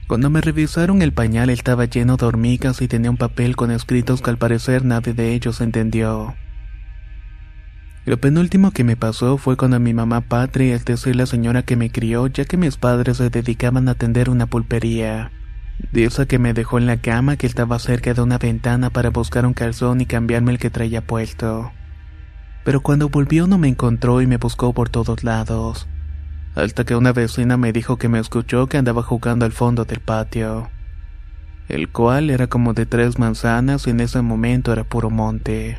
Cuando 0.07 0.29
me 0.29 0.43
revisaron 0.43 1.01
el 1.01 1.15
pañal 1.15 1.49
estaba 1.49 1.87
lleno 1.87 2.19
de 2.19 2.27
hormigas 2.27 2.83
y 2.83 2.89
tenía 2.89 3.11
un 3.11 3.17
papel 3.17 3.57
con 3.57 3.71
escritos 3.71 4.21
que 4.21 4.29
al 4.29 4.37
parecer 4.37 4.85
nadie 4.85 5.15
de 5.15 5.33
ellos 5.33 5.63
entendió. 5.63 6.35
Lo 8.05 8.21
penúltimo 8.21 8.71
que 8.71 8.85
me 8.85 8.97
pasó 8.97 9.39
fue 9.39 9.57
cuando 9.57 9.81
mi 9.81 9.95
mamá 9.95 10.21
Patria, 10.21 10.75
es 10.75 10.85
decir, 10.85 11.17
la 11.17 11.25
señora 11.25 11.63
que 11.63 11.75
me 11.75 11.91
crió, 11.91 12.27
ya 12.27 12.45
que 12.45 12.59
mis 12.59 12.77
padres 12.77 13.17
se 13.17 13.31
dedicaban 13.31 13.89
a 13.89 13.93
atender 13.93 14.29
una 14.29 14.47
pulpería, 14.47 15.33
Dice 15.93 16.27
que 16.27 16.39
me 16.39 16.55
dejó 16.55 16.79
en 16.79 16.87
la 16.87 16.97
cama 16.97 17.37
que 17.37 17.47
estaba 17.47 17.79
cerca 17.79 18.15
de 18.15 18.23
una 18.23 18.39
ventana 18.39 18.91
para 18.91 19.11
buscar 19.11 19.47
un 19.47 19.55
calzón 19.55 20.01
y 20.01 20.07
cambiarme 20.07 20.53
el 20.53 20.59
que 20.59 20.71
traía 20.71 21.07
puesto. 21.07 21.73
Pero 22.65 22.81
cuando 22.81 23.09
volvió 23.09 23.47
no 23.47 23.59
me 23.59 23.69
encontró 23.69 24.21
y 24.21 24.27
me 24.27 24.39
buscó 24.39 24.73
por 24.73 24.89
todos 24.89 25.23
lados. 25.23 25.87
Hasta 26.55 26.85
que 26.85 26.97
una 26.97 27.13
vecina 27.13 27.57
me 27.57 27.73
dijo 27.73 27.97
que 27.99 28.09
me 28.09 28.19
escuchó 28.19 28.67
que 28.67 28.79
andaba 28.79 29.03
jugando 29.03 29.45
al 29.45 29.53
fondo 29.53 29.85
del 29.85 30.01
patio. 30.01 30.71
El 31.69 31.89
cual 31.91 32.31
era 32.31 32.47
como 32.47 32.75
de 32.75 32.87
tres 32.87 33.19
manzanas 33.19 33.87
y 33.87 33.91
en 33.91 34.01
ese 34.01 34.23
momento 34.23 34.73
era 34.73 34.85
puro 34.85 35.11
monte. 35.11 35.79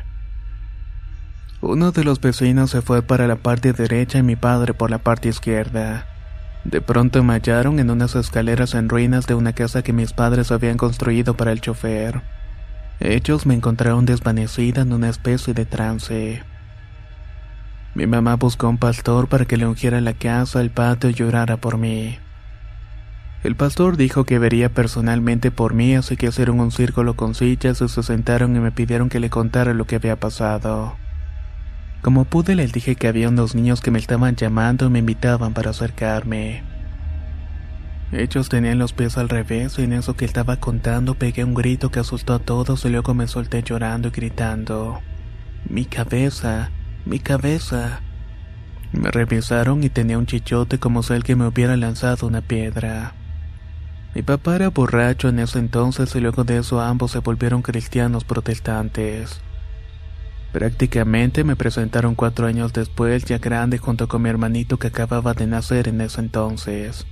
Uno 1.60 1.90
de 1.92 2.04
los 2.04 2.20
vecinos 2.20 2.70
se 2.70 2.82
fue 2.82 3.02
para 3.02 3.26
la 3.26 3.36
parte 3.36 3.72
derecha 3.72 4.18
y 4.18 4.22
mi 4.22 4.36
padre 4.36 4.74
por 4.74 4.90
la 4.90 4.98
parte 4.98 5.28
izquierda. 5.28 6.07
De 6.64 6.80
pronto 6.80 7.22
me 7.22 7.34
hallaron 7.34 7.78
en 7.78 7.90
unas 7.90 8.14
escaleras 8.14 8.74
en 8.74 8.88
ruinas 8.88 9.26
de 9.26 9.34
una 9.34 9.52
casa 9.52 9.82
que 9.82 9.92
mis 9.92 10.12
padres 10.12 10.50
habían 10.50 10.76
construido 10.76 11.34
para 11.34 11.52
el 11.52 11.60
chofer. 11.60 12.22
Ellos 13.00 13.46
me 13.46 13.54
encontraron 13.54 14.04
desvanecida 14.06 14.82
en 14.82 14.92
una 14.92 15.08
especie 15.08 15.54
de 15.54 15.64
trance. 15.64 16.42
Mi 17.94 18.06
mamá 18.06 18.36
buscó 18.36 18.68
un 18.68 18.78
pastor 18.78 19.28
para 19.28 19.44
que 19.44 19.56
le 19.56 19.66
ungiera 19.66 20.00
la 20.00 20.14
casa, 20.14 20.60
el 20.60 20.70
patio 20.70 21.10
y 21.10 21.14
llorara 21.14 21.56
por 21.56 21.78
mí. 21.78 22.18
El 23.44 23.54
pastor 23.54 23.96
dijo 23.96 24.24
que 24.24 24.40
vería 24.40 24.68
personalmente 24.68 25.52
por 25.52 25.72
mí, 25.72 25.94
así 25.94 26.16
que 26.16 26.26
hicieron 26.26 26.58
un 26.58 26.72
círculo 26.72 27.14
con 27.14 27.36
sillas 27.36 27.80
y 27.80 27.88
se 27.88 28.02
sentaron 28.02 28.56
y 28.56 28.58
me 28.58 28.72
pidieron 28.72 29.08
que 29.08 29.20
le 29.20 29.30
contara 29.30 29.74
lo 29.74 29.86
que 29.86 29.96
había 29.96 30.16
pasado. 30.16 30.96
Como 32.02 32.24
pude 32.24 32.54
les 32.54 32.72
dije 32.72 32.94
que 32.94 33.08
había 33.08 33.28
unos 33.28 33.54
niños 33.54 33.80
que 33.80 33.90
me 33.90 33.98
estaban 33.98 34.36
llamando 34.36 34.86
y 34.86 34.90
me 34.90 35.00
invitaban 35.00 35.52
para 35.52 35.70
acercarme. 35.70 36.62
Ellos 38.12 38.48
tenían 38.48 38.78
los 38.78 38.92
pies 38.92 39.18
al 39.18 39.28
revés 39.28 39.78
y 39.78 39.82
en 39.82 39.92
eso 39.92 40.14
que 40.14 40.24
estaba 40.24 40.56
contando 40.56 41.14
pegué 41.14 41.44
un 41.44 41.54
grito 41.54 41.90
que 41.90 42.00
asustó 42.00 42.34
a 42.34 42.38
todos 42.38 42.84
y 42.84 42.88
luego 42.88 43.12
me 43.14 43.26
solté 43.26 43.62
llorando 43.62 44.08
y 44.08 44.10
gritando. 44.12 45.00
Mi 45.68 45.84
cabeza, 45.84 46.70
mi 47.04 47.18
cabeza. 47.18 48.00
Me 48.92 49.10
revisaron 49.10 49.84
y 49.84 49.90
tenía 49.90 50.16
un 50.16 50.24
chichote 50.24 50.78
como 50.78 51.02
si 51.02 51.12
alguien 51.12 51.38
me 51.38 51.46
hubiera 51.48 51.76
lanzado 51.76 52.26
una 52.26 52.40
piedra. 52.40 53.12
Mi 54.14 54.22
papá 54.22 54.56
era 54.56 54.70
borracho 54.70 55.28
en 55.28 55.40
ese 55.40 55.58
entonces 55.58 56.14
y 56.14 56.20
luego 56.20 56.44
de 56.44 56.58
eso 56.58 56.80
ambos 56.80 57.10
se 57.10 57.18
volvieron 57.18 57.60
cristianos 57.60 58.24
protestantes. 58.24 59.42
Prácticamente 60.52 61.44
me 61.44 61.56
presentaron 61.56 62.14
cuatro 62.14 62.46
años 62.46 62.72
después, 62.72 63.24
ya 63.24 63.38
grande, 63.38 63.78
junto 63.78 64.08
con 64.08 64.22
mi 64.22 64.30
hermanito 64.30 64.78
que 64.78 64.86
acababa 64.86 65.34
de 65.34 65.46
nacer 65.46 65.88
en 65.88 66.00
ese 66.00 66.20
entonces. 66.20 67.06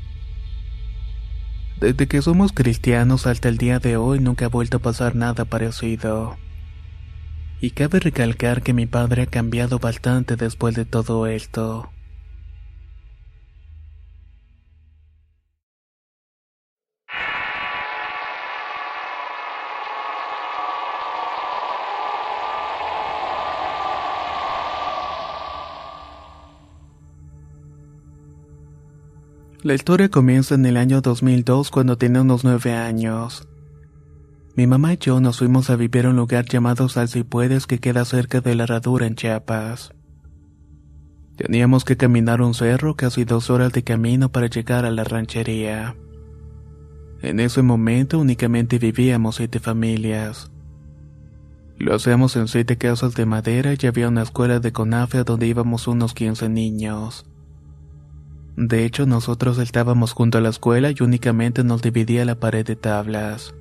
Desde 1.79 2.07
que 2.07 2.22
somos 2.22 2.53
cristianos 2.53 3.27
hasta 3.27 3.51
el 3.51 3.59
día 3.59 3.79
de 3.79 3.99
hoy 3.99 4.18
nunca 4.18 4.46
ha 4.46 4.49
vuelto 4.49 4.79
a 4.79 4.81
pasar 4.81 5.14
nada 5.14 5.44
parecido. 5.44 6.38
Y 7.61 7.70
cabe 7.70 8.01
recalcar 8.01 8.62
que 8.62 8.72
mi 8.72 8.87
padre 8.87 9.22
ha 9.22 9.27
cambiado 9.27 9.79
bastante 9.79 10.37
después 10.37 10.75
de 10.75 10.87
todo 10.87 11.27
esto. 11.27 11.90
La 29.66 29.74
historia 29.74 30.09
comienza 30.09 30.55
en 30.55 30.64
el 30.64 30.76
año 30.76 31.00
2002 31.00 31.72
cuando 31.72 31.98
tenía 31.98 32.22
unos 32.22 32.44
nueve 32.44 32.72
años. 32.72 33.48
Mi 34.55 34.68
mamá 34.68 34.92
y 34.92 34.98
yo 34.98 35.18
nos 35.18 35.38
fuimos 35.38 35.70
a 35.70 35.74
vivir 35.74 36.07
a 36.07 36.11
un 36.11 36.16
lugar 36.16 36.44
llamado 36.44 36.88
Salsipuedes 36.88 37.66
que 37.66 37.81
queda 37.81 38.05
cerca 38.05 38.40
de 38.40 38.55
la 38.55 38.62
herradura 38.62 39.09
en 39.09 39.16
Chiapas. 39.16 39.92
Teníamos 41.37 41.85
que 41.85 41.96
caminar 41.96 42.42
un 42.42 42.55
cerro 42.55 42.94
casi 42.94 43.24
dos 43.24 43.50
horas 43.50 43.72
de 43.72 43.83
camino 43.83 44.31
para 44.31 44.46
llegar 44.46 44.85
a 44.85 44.92
la 44.92 45.02
ranchería. 45.02 45.96
En 47.20 47.40
ese 47.40 47.62
momento 47.62 48.20
únicamente 48.20 48.79
vivíamos 48.79 49.35
siete 49.35 49.59
familias. 49.59 50.48
Lo 51.76 51.92
hacíamos 51.92 52.37
en 52.37 52.46
siete 52.46 52.79
casas 52.79 53.16
de 53.16 53.26
madera 53.26 53.74
y 53.76 53.85
había 53.88 54.07
una 54.07 54.22
escuela 54.22 54.61
de 54.61 54.70
CONAFE 54.70 55.24
donde 55.24 55.48
íbamos 55.48 55.88
unos 55.88 56.14
15 56.14 56.50
niños. 56.50 57.26
De 58.56 58.84
hecho, 58.84 59.04
nosotros 59.04 59.58
estábamos 59.58 60.12
junto 60.12 60.38
a 60.38 60.40
la 60.40 60.48
escuela 60.48 60.90
y 60.90 61.02
únicamente 61.02 61.62
nos 61.62 61.82
dividía 61.82 62.24
la 62.24 62.36
pared 62.40 62.64
de 62.64 62.76
tablas. 62.76 63.54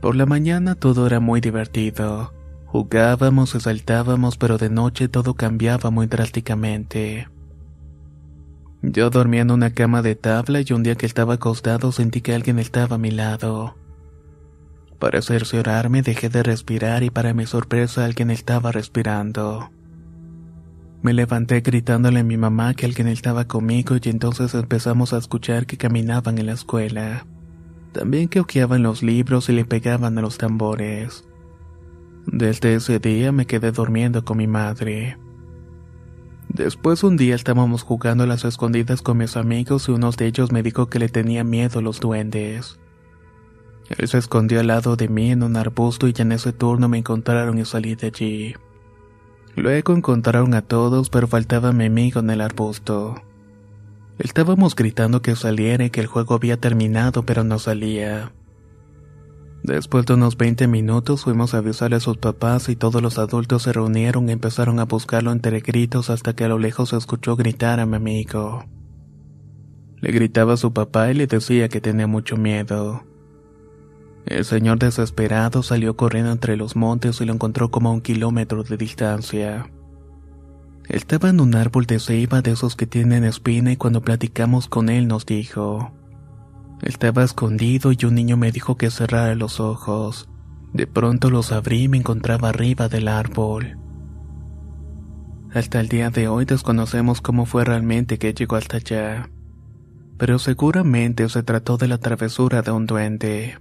Por 0.00 0.14
la 0.14 0.24
mañana 0.24 0.76
todo 0.76 1.06
era 1.06 1.20
muy 1.20 1.40
divertido. 1.40 2.32
Jugábamos 2.66 3.54
y 3.56 3.60
saltábamos, 3.60 4.36
pero 4.36 4.56
de 4.56 4.70
noche 4.70 5.08
todo 5.08 5.34
cambiaba 5.34 5.90
muy 5.90 6.06
drásticamente. 6.06 7.28
Yo 8.82 9.10
dormía 9.10 9.42
en 9.42 9.50
una 9.50 9.74
cama 9.74 10.00
de 10.00 10.14
tabla 10.14 10.60
y 10.60 10.72
un 10.72 10.84
día 10.84 10.94
que 10.94 11.04
estaba 11.04 11.34
acostado 11.34 11.92
sentí 11.92 12.20
que 12.22 12.34
alguien 12.34 12.58
estaba 12.58 12.94
a 12.94 12.98
mi 12.98 13.10
lado. 13.10 13.76
Para 15.00 15.20
cerciorarme 15.22 16.02
dejé 16.02 16.28
de 16.28 16.42
respirar 16.42 17.02
y 17.02 17.10
para 17.10 17.34
mi 17.34 17.46
sorpresa 17.46 18.04
alguien 18.04 18.30
estaba 18.30 18.70
respirando. 18.70 19.70
Me 21.02 21.14
levanté 21.14 21.62
gritándole 21.62 22.20
a 22.20 22.24
mi 22.24 22.36
mamá 22.36 22.74
que 22.74 22.84
alguien 22.84 23.08
estaba 23.08 23.46
conmigo 23.46 23.96
y 24.02 24.08
entonces 24.10 24.54
empezamos 24.54 25.14
a 25.14 25.18
escuchar 25.18 25.64
que 25.64 25.78
caminaban 25.78 26.36
en 26.36 26.46
la 26.46 26.52
escuela. 26.52 27.26
También 27.92 28.28
que 28.28 28.40
ojeaban 28.40 28.82
los 28.82 29.02
libros 29.02 29.48
y 29.48 29.52
le 29.52 29.64
pegaban 29.64 30.18
a 30.18 30.20
los 30.20 30.36
tambores. 30.36 31.24
Desde 32.26 32.74
ese 32.74 32.98
día 32.98 33.32
me 33.32 33.46
quedé 33.46 33.72
durmiendo 33.72 34.24
con 34.26 34.36
mi 34.36 34.46
madre. 34.46 35.16
Después 36.48 37.02
un 37.02 37.16
día 37.16 37.34
estábamos 37.34 37.82
jugando 37.82 38.24
a 38.24 38.26
las 38.26 38.44
escondidas 38.44 39.00
con 39.00 39.16
mis 39.16 39.36
amigos 39.36 39.88
y 39.88 39.92
uno 39.92 40.10
de 40.10 40.26
ellos 40.26 40.52
me 40.52 40.62
dijo 40.62 40.88
que 40.88 40.98
le 40.98 41.08
tenía 41.08 41.44
miedo 41.44 41.78
a 41.78 41.82
los 41.82 41.98
duendes. 41.98 42.78
Él 43.88 44.06
se 44.06 44.18
escondió 44.18 44.60
al 44.60 44.66
lado 44.66 44.96
de 44.96 45.08
mí 45.08 45.30
en 45.30 45.42
un 45.42 45.56
arbusto 45.56 46.08
y 46.08 46.14
en 46.18 46.32
ese 46.32 46.52
turno 46.52 46.88
me 46.88 46.98
encontraron 46.98 47.58
y 47.58 47.64
salí 47.64 47.94
de 47.94 48.08
allí. 48.08 48.54
Luego 49.56 49.94
encontraron 49.94 50.54
a 50.54 50.62
todos, 50.62 51.10
pero 51.10 51.26
faltaba 51.26 51.72
mi 51.72 51.86
amigo 51.86 52.20
en 52.20 52.30
el 52.30 52.40
arbusto. 52.40 53.16
Estábamos 54.18 54.76
gritando 54.76 55.22
que 55.22 55.34
saliera 55.34 55.84
y 55.84 55.90
que 55.90 56.00
el 56.00 56.06
juego 56.06 56.34
había 56.34 56.58
terminado, 56.58 57.24
pero 57.24 57.42
no 57.42 57.58
salía. 57.58 58.32
Después 59.62 60.06
de 60.06 60.14
unos 60.14 60.36
20 60.36 60.68
minutos 60.68 61.24
fuimos 61.24 61.52
a 61.52 61.58
avisarle 61.58 61.96
a 61.96 62.00
sus 62.00 62.16
papás 62.16 62.68
y 62.68 62.76
todos 62.76 63.02
los 63.02 63.18
adultos 63.18 63.62
se 63.64 63.72
reunieron 63.72 64.28
y 64.28 64.32
empezaron 64.32 64.78
a 64.78 64.84
buscarlo 64.84 65.32
entre 65.32 65.60
gritos 65.60 66.08
hasta 66.08 66.34
que 66.34 66.44
a 66.44 66.48
lo 66.48 66.58
lejos 66.58 66.90
se 66.90 66.96
escuchó 66.96 67.36
gritar 67.36 67.78
a 67.80 67.86
mi 67.86 67.96
amigo. 67.96 68.64
Le 70.00 70.12
gritaba 70.12 70.54
a 70.54 70.56
su 70.56 70.72
papá 70.72 71.10
y 71.10 71.14
le 71.14 71.26
decía 71.26 71.68
que 71.68 71.82
tenía 71.82 72.06
mucho 72.06 72.38
miedo. 72.38 73.04
El 74.26 74.44
señor 74.44 74.78
desesperado 74.78 75.62
salió 75.62 75.96
corriendo 75.96 76.30
entre 76.30 76.56
los 76.56 76.76
montes 76.76 77.20
y 77.20 77.24
lo 77.24 77.32
encontró 77.32 77.70
como 77.70 77.88
a 77.88 77.92
un 77.92 78.00
kilómetro 78.00 78.62
de 78.62 78.76
distancia. 78.76 79.70
Estaba 80.88 81.28
en 81.28 81.40
un 81.40 81.54
árbol 81.54 81.86
de 81.86 82.00
ceiba 82.00 82.42
de 82.42 82.52
esos 82.52 82.76
que 82.76 82.86
tienen 82.86 83.24
espina 83.24 83.72
y 83.72 83.76
cuando 83.76 84.02
platicamos 84.02 84.68
con 84.68 84.88
él 84.88 85.06
nos 85.06 85.24
dijo. 85.24 85.92
Estaba 86.82 87.22
escondido 87.22 87.92
y 87.92 88.04
un 88.04 88.14
niño 88.14 88.36
me 88.36 88.52
dijo 88.52 88.76
que 88.76 88.90
cerrara 88.90 89.34
los 89.34 89.60
ojos. 89.60 90.28
De 90.72 90.86
pronto 90.86 91.30
los 91.30 91.52
abrí 91.52 91.84
y 91.84 91.88
me 91.88 91.98
encontraba 91.98 92.48
arriba 92.48 92.88
del 92.88 93.08
árbol. 93.08 93.76
Hasta 95.52 95.80
el 95.80 95.88
día 95.88 96.10
de 96.10 96.28
hoy 96.28 96.44
desconocemos 96.44 97.20
cómo 97.20 97.44
fue 97.44 97.64
realmente 97.64 98.18
que 98.18 98.32
llegó 98.32 98.56
hasta 98.56 98.76
allá. 98.76 99.30
Pero 100.16 100.38
seguramente 100.38 101.28
se 101.28 101.42
trató 101.42 101.76
de 101.76 101.88
la 101.88 101.98
travesura 101.98 102.62
de 102.62 102.70
un 102.70 102.86
duende. 102.86 103.58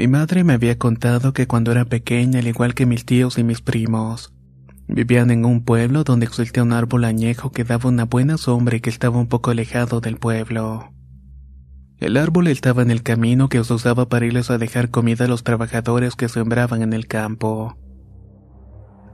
Mi 0.00 0.08
madre 0.08 0.44
me 0.44 0.54
había 0.54 0.78
contado 0.78 1.34
que 1.34 1.46
cuando 1.46 1.72
era 1.72 1.84
pequeña, 1.84 2.38
al 2.38 2.46
igual 2.46 2.72
que 2.72 2.86
mis 2.86 3.04
tíos 3.04 3.36
y 3.36 3.44
mis 3.44 3.60
primos, 3.60 4.32
vivían 4.88 5.30
en 5.30 5.44
un 5.44 5.62
pueblo 5.62 6.04
donde 6.04 6.24
existía 6.24 6.62
un 6.62 6.72
árbol 6.72 7.04
añejo 7.04 7.52
que 7.52 7.64
daba 7.64 7.90
una 7.90 8.06
buena 8.06 8.38
sombra 8.38 8.76
y 8.76 8.80
que 8.80 8.88
estaba 8.88 9.18
un 9.18 9.26
poco 9.26 9.50
alejado 9.50 10.00
del 10.00 10.16
pueblo. 10.16 10.90
El 11.98 12.16
árbol 12.16 12.46
estaba 12.46 12.80
en 12.80 12.90
el 12.90 13.02
camino 13.02 13.50
que 13.50 13.62
se 13.62 13.74
usaba 13.74 14.08
para 14.08 14.24
irles 14.24 14.50
a 14.50 14.56
dejar 14.56 14.88
comida 14.88 15.26
a 15.26 15.28
los 15.28 15.44
trabajadores 15.44 16.16
que 16.16 16.30
sembraban 16.30 16.80
en 16.80 16.94
el 16.94 17.06
campo. 17.06 17.76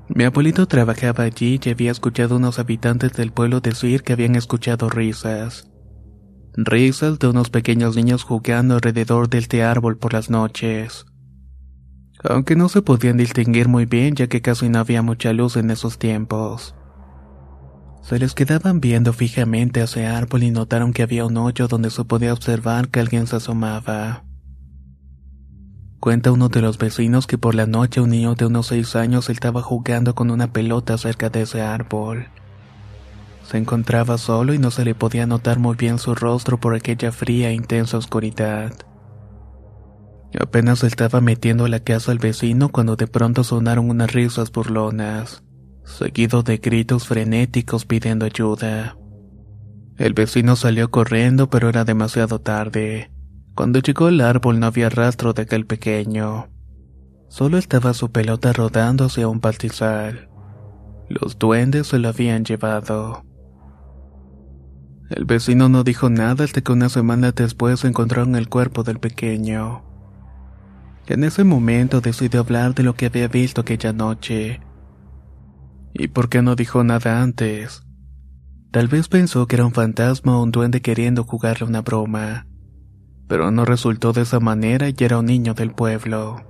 Mi 0.08 0.22
abuelito 0.22 0.68
trabajaba 0.68 1.24
allí 1.24 1.58
y 1.64 1.70
había 1.70 1.90
escuchado 1.90 2.36
a 2.36 2.38
unos 2.38 2.60
habitantes 2.60 3.12
del 3.14 3.32
pueblo 3.32 3.58
decir 3.58 4.04
que 4.04 4.12
habían 4.12 4.36
escuchado 4.36 4.88
risas 4.88 5.68
risas 6.56 7.18
de 7.18 7.28
unos 7.28 7.50
pequeños 7.50 7.96
niños 7.96 8.24
jugando 8.24 8.74
alrededor 8.74 9.28
de 9.28 9.38
este 9.38 9.62
árbol 9.62 9.98
por 9.98 10.12
las 10.12 10.30
noches. 10.30 11.06
Aunque 12.24 12.56
no 12.56 12.68
se 12.68 12.82
podían 12.82 13.18
distinguir 13.18 13.68
muy 13.68 13.84
bien 13.84 14.14
ya 14.14 14.26
que 14.26 14.40
casi 14.40 14.68
no 14.68 14.78
había 14.78 15.02
mucha 15.02 15.32
luz 15.32 15.56
en 15.56 15.70
esos 15.70 15.98
tiempos. 15.98 16.74
Se 18.02 18.18
les 18.18 18.34
quedaban 18.34 18.80
viendo 18.80 19.12
fijamente 19.12 19.80
a 19.80 19.84
ese 19.84 20.06
árbol 20.06 20.44
y 20.44 20.50
notaron 20.50 20.92
que 20.92 21.02
había 21.02 21.26
un 21.26 21.36
hoyo 21.36 21.68
donde 21.68 21.90
se 21.90 22.04
podía 22.04 22.32
observar 22.32 22.88
que 22.88 23.00
alguien 23.00 23.26
se 23.26 23.36
asomaba. 23.36 24.24
Cuenta 25.98 26.30
uno 26.30 26.48
de 26.48 26.62
los 26.62 26.78
vecinos 26.78 27.26
que 27.26 27.36
por 27.36 27.54
la 27.54 27.66
noche 27.66 28.00
un 28.00 28.10
niño 28.10 28.34
de 28.34 28.46
unos 28.46 28.68
seis 28.68 28.94
años 28.94 29.28
estaba 29.28 29.60
jugando 29.60 30.14
con 30.14 30.30
una 30.30 30.52
pelota 30.52 30.96
cerca 30.98 31.30
de 31.30 31.42
ese 31.42 31.62
árbol. 31.62 32.28
Se 33.48 33.58
encontraba 33.58 34.18
solo 34.18 34.54
y 34.54 34.58
no 34.58 34.72
se 34.72 34.84
le 34.84 34.96
podía 34.96 35.24
notar 35.24 35.60
muy 35.60 35.76
bien 35.76 35.98
su 35.98 36.16
rostro 36.16 36.58
por 36.58 36.74
aquella 36.74 37.12
fría 37.12 37.50
e 37.50 37.54
intensa 37.54 37.96
oscuridad. 37.96 38.72
Apenas 40.38 40.82
estaba 40.82 41.20
metiendo 41.20 41.68
la 41.68 41.78
casa 41.78 42.10
al 42.10 42.18
vecino 42.18 42.70
cuando 42.70 42.96
de 42.96 43.06
pronto 43.06 43.44
sonaron 43.44 43.88
unas 43.88 44.12
risas 44.12 44.50
burlonas, 44.50 45.44
seguido 45.84 46.42
de 46.42 46.56
gritos 46.56 47.06
frenéticos 47.06 47.84
pidiendo 47.86 48.26
ayuda. 48.26 48.96
El 49.96 50.12
vecino 50.12 50.56
salió 50.56 50.90
corriendo 50.90 51.48
pero 51.48 51.68
era 51.68 51.84
demasiado 51.84 52.40
tarde. 52.40 53.12
Cuando 53.54 53.78
llegó 53.78 54.06
al 54.06 54.20
árbol 54.22 54.58
no 54.58 54.66
había 54.66 54.90
rastro 54.90 55.34
de 55.34 55.42
aquel 55.42 55.66
pequeño. 55.66 56.48
Solo 57.28 57.58
estaba 57.58 57.94
su 57.94 58.10
pelota 58.10 58.52
rodando 58.52 59.04
hacia 59.04 59.28
un 59.28 59.40
pastizal. 59.40 60.28
Los 61.08 61.38
duendes 61.38 61.86
se 61.86 62.00
lo 62.00 62.08
habían 62.08 62.44
llevado. 62.44 63.25
El 65.08 65.24
vecino 65.24 65.68
no 65.68 65.84
dijo 65.84 66.10
nada 66.10 66.44
hasta 66.44 66.60
que 66.60 66.72
una 66.72 66.88
semana 66.88 67.30
después 67.30 67.84
encontraron 67.84 68.34
el 68.34 68.48
cuerpo 68.48 68.82
del 68.82 68.98
pequeño. 68.98 69.84
En 71.06 71.22
ese 71.22 71.44
momento 71.44 72.00
decidió 72.00 72.40
hablar 72.40 72.74
de 72.74 72.82
lo 72.82 72.94
que 72.94 73.06
había 73.06 73.28
visto 73.28 73.60
aquella 73.60 73.92
noche. 73.92 74.60
¿Y 75.94 76.08
por 76.08 76.28
qué 76.28 76.42
no 76.42 76.56
dijo 76.56 76.82
nada 76.82 77.22
antes? 77.22 77.84
Tal 78.72 78.88
vez 78.88 79.06
pensó 79.06 79.46
que 79.46 79.54
era 79.54 79.64
un 79.64 79.72
fantasma 79.72 80.36
o 80.36 80.42
un 80.42 80.50
duende 80.50 80.82
queriendo 80.82 81.22
jugarle 81.22 81.66
una 81.66 81.82
broma. 81.82 82.46
Pero 83.28 83.52
no 83.52 83.64
resultó 83.64 84.12
de 84.12 84.22
esa 84.22 84.40
manera 84.40 84.88
y 84.88 84.94
era 84.98 85.18
un 85.18 85.26
niño 85.26 85.54
del 85.54 85.70
pueblo. 85.70 86.44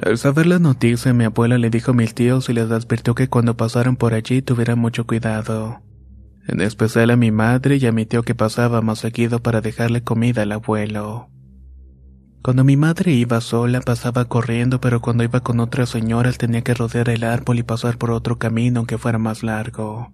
Al 0.00 0.16
saber 0.18 0.46
la 0.46 0.60
noticia, 0.60 1.12
mi 1.12 1.24
abuela 1.24 1.58
le 1.58 1.70
dijo 1.70 1.90
a 1.90 1.94
mis 1.94 2.14
tíos 2.14 2.48
y 2.48 2.52
les 2.52 2.70
advirtió 2.70 3.16
que 3.16 3.28
cuando 3.28 3.56
pasaran 3.56 3.96
por 3.96 4.14
allí 4.14 4.40
tuvieran 4.40 4.78
mucho 4.78 5.04
cuidado 5.04 5.82
en 6.48 6.62
especial 6.62 7.10
a 7.10 7.16
mi 7.16 7.30
madre 7.30 7.76
y 7.76 7.86
a 7.86 7.92
mi 7.92 8.06
tío 8.06 8.22
que 8.22 8.34
pasaba 8.34 8.80
más 8.80 9.00
seguido 9.00 9.40
para 9.40 9.60
dejarle 9.60 10.02
comida 10.02 10.42
al 10.42 10.52
abuelo. 10.52 11.28
Cuando 12.42 12.64
mi 12.64 12.76
madre 12.76 13.12
iba 13.12 13.40
sola 13.42 13.80
pasaba 13.82 14.24
corriendo, 14.24 14.80
pero 14.80 15.02
cuando 15.02 15.24
iba 15.24 15.40
con 15.40 15.60
otras 15.60 15.90
señoras 15.90 16.38
tenía 16.38 16.62
que 16.62 16.72
rodear 16.72 17.10
el 17.10 17.24
árbol 17.24 17.58
y 17.58 17.62
pasar 17.62 17.98
por 17.98 18.10
otro 18.10 18.38
camino 18.38 18.80
aunque 18.80 18.96
fuera 18.96 19.18
más 19.18 19.42
largo. 19.42 20.10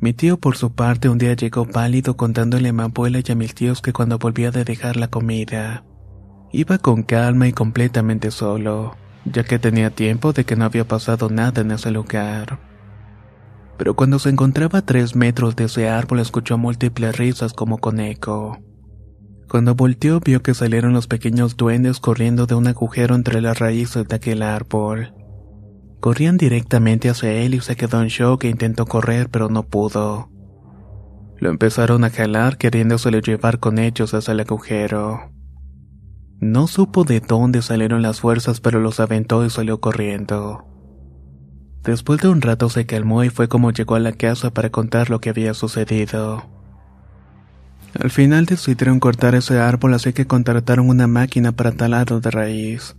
Mi 0.00 0.12
tío 0.12 0.38
por 0.38 0.56
su 0.56 0.74
parte 0.74 1.08
un 1.08 1.18
día 1.18 1.34
llegó 1.34 1.66
pálido 1.66 2.16
contándole 2.16 2.70
a 2.70 2.72
mi 2.72 2.82
abuela 2.82 3.20
y 3.24 3.32
a 3.32 3.36
mis 3.36 3.54
tíos 3.54 3.80
que 3.80 3.92
cuando 3.92 4.18
volvía 4.18 4.50
de 4.50 4.64
dejar 4.64 4.96
la 4.96 5.08
comida, 5.08 5.84
iba 6.52 6.78
con 6.78 7.04
calma 7.04 7.46
y 7.46 7.52
completamente 7.52 8.32
solo, 8.32 8.96
ya 9.24 9.44
que 9.44 9.60
tenía 9.60 9.90
tiempo 9.90 10.32
de 10.32 10.44
que 10.44 10.56
no 10.56 10.64
había 10.64 10.86
pasado 10.86 11.30
nada 11.30 11.62
en 11.62 11.70
ese 11.70 11.90
lugar 11.92 12.67
pero 13.78 13.94
cuando 13.94 14.18
se 14.18 14.28
encontraba 14.28 14.80
a 14.80 14.84
tres 14.84 15.14
metros 15.14 15.56
de 15.56 15.64
ese 15.64 15.88
árbol 15.88 16.18
escuchó 16.18 16.58
múltiples 16.58 17.16
risas 17.16 17.52
como 17.52 17.78
con 17.78 18.00
eco. 18.00 18.58
Cuando 19.48 19.74
volteó 19.74 20.20
vio 20.20 20.42
que 20.42 20.52
salieron 20.52 20.92
los 20.92 21.06
pequeños 21.06 21.56
duendes 21.56 22.00
corriendo 22.00 22.46
de 22.46 22.54
un 22.54 22.66
agujero 22.66 23.14
entre 23.14 23.40
las 23.40 23.58
raíces 23.58 24.06
de 24.06 24.16
aquel 24.16 24.42
árbol. 24.42 25.14
Corrían 26.00 26.36
directamente 26.36 27.08
hacia 27.08 27.32
él 27.32 27.54
y 27.54 27.60
se 27.60 27.76
quedó 27.76 28.02
en 28.02 28.08
shock 28.08 28.44
e 28.44 28.48
intentó 28.48 28.84
correr 28.84 29.30
pero 29.30 29.48
no 29.48 29.62
pudo. 29.62 30.28
Lo 31.38 31.48
empezaron 31.50 32.04
a 32.04 32.10
jalar 32.10 32.58
queriéndoselo 32.58 33.20
llevar 33.20 33.58
con 33.58 33.78
ellos 33.78 34.12
hacia 34.12 34.32
el 34.32 34.40
agujero. 34.40 35.30
No 36.40 36.66
supo 36.66 37.04
de 37.04 37.20
dónde 37.20 37.62
salieron 37.62 38.02
las 38.02 38.20
fuerzas 38.20 38.60
pero 38.60 38.80
los 38.80 39.00
aventó 39.00 39.44
y 39.46 39.50
salió 39.50 39.80
corriendo. 39.80 40.67
Después 41.88 42.20
de 42.20 42.28
un 42.28 42.42
rato 42.42 42.68
se 42.68 42.84
calmó 42.84 43.24
y 43.24 43.30
fue 43.30 43.48
como 43.48 43.72
llegó 43.72 43.94
a 43.94 43.98
la 43.98 44.12
casa 44.12 44.50
para 44.50 44.68
contar 44.68 45.08
lo 45.08 45.22
que 45.22 45.30
había 45.30 45.54
sucedido. 45.54 46.44
Al 47.98 48.10
final 48.10 48.44
decidieron 48.44 49.00
cortar 49.00 49.34
ese 49.34 49.58
árbol 49.58 49.94
así 49.94 50.12
que 50.12 50.26
contrataron 50.26 50.90
una 50.90 51.06
máquina 51.06 51.52
para 51.52 51.72
talarlo 51.72 52.20
de 52.20 52.30
raíz. 52.30 52.94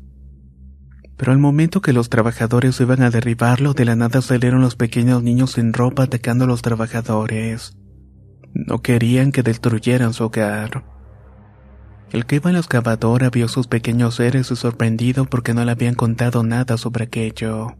Pero 1.18 1.32
al 1.32 1.38
momento 1.38 1.82
que 1.82 1.94
los 1.94 2.10
trabajadores 2.10 2.82
iban 2.82 3.04
a 3.04 3.12
derribarlo, 3.12 3.76
de 3.76 3.86
la 3.86 3.96
nada 3.96 4.24
salieron 4.24 4.60
los 4.62 4.76
pequeños 4.76 5.22
niños 5.22 5.52
sin 5.52 5.72
ropa 5.72 6.06
atacando 6.06 6.46
a 6.46 6.48
los 6.48 6.64
trabajadores. 6.64 7.78
No 8.56 8.82
querían 8.82 9.32
que 9.32 9.44
destruyeran 9.44 10.14
su 10.14 10.24
hogar. 10.24 10.84
El 12.12 12.26
que 12.26 12.38
iba 12.38 12.50
en 12.50 12.56
la 12.56 12.62
excavadora 12.62 13.30
vio 13.30 13.50
sus 13.50 13.68
pequeños 13.68 14.16
seres 14.16 14.50
y 14.50 14.56
sorprendido 14.56 15.26
porque 15.26 15.54
no 15.54 15.64
le 15.64 15.74
habían 15.74 15.94
contado 15.94 16.42
nada 16.42 16.76
sobre 16.78 17.04
aquello. 17.04 17.76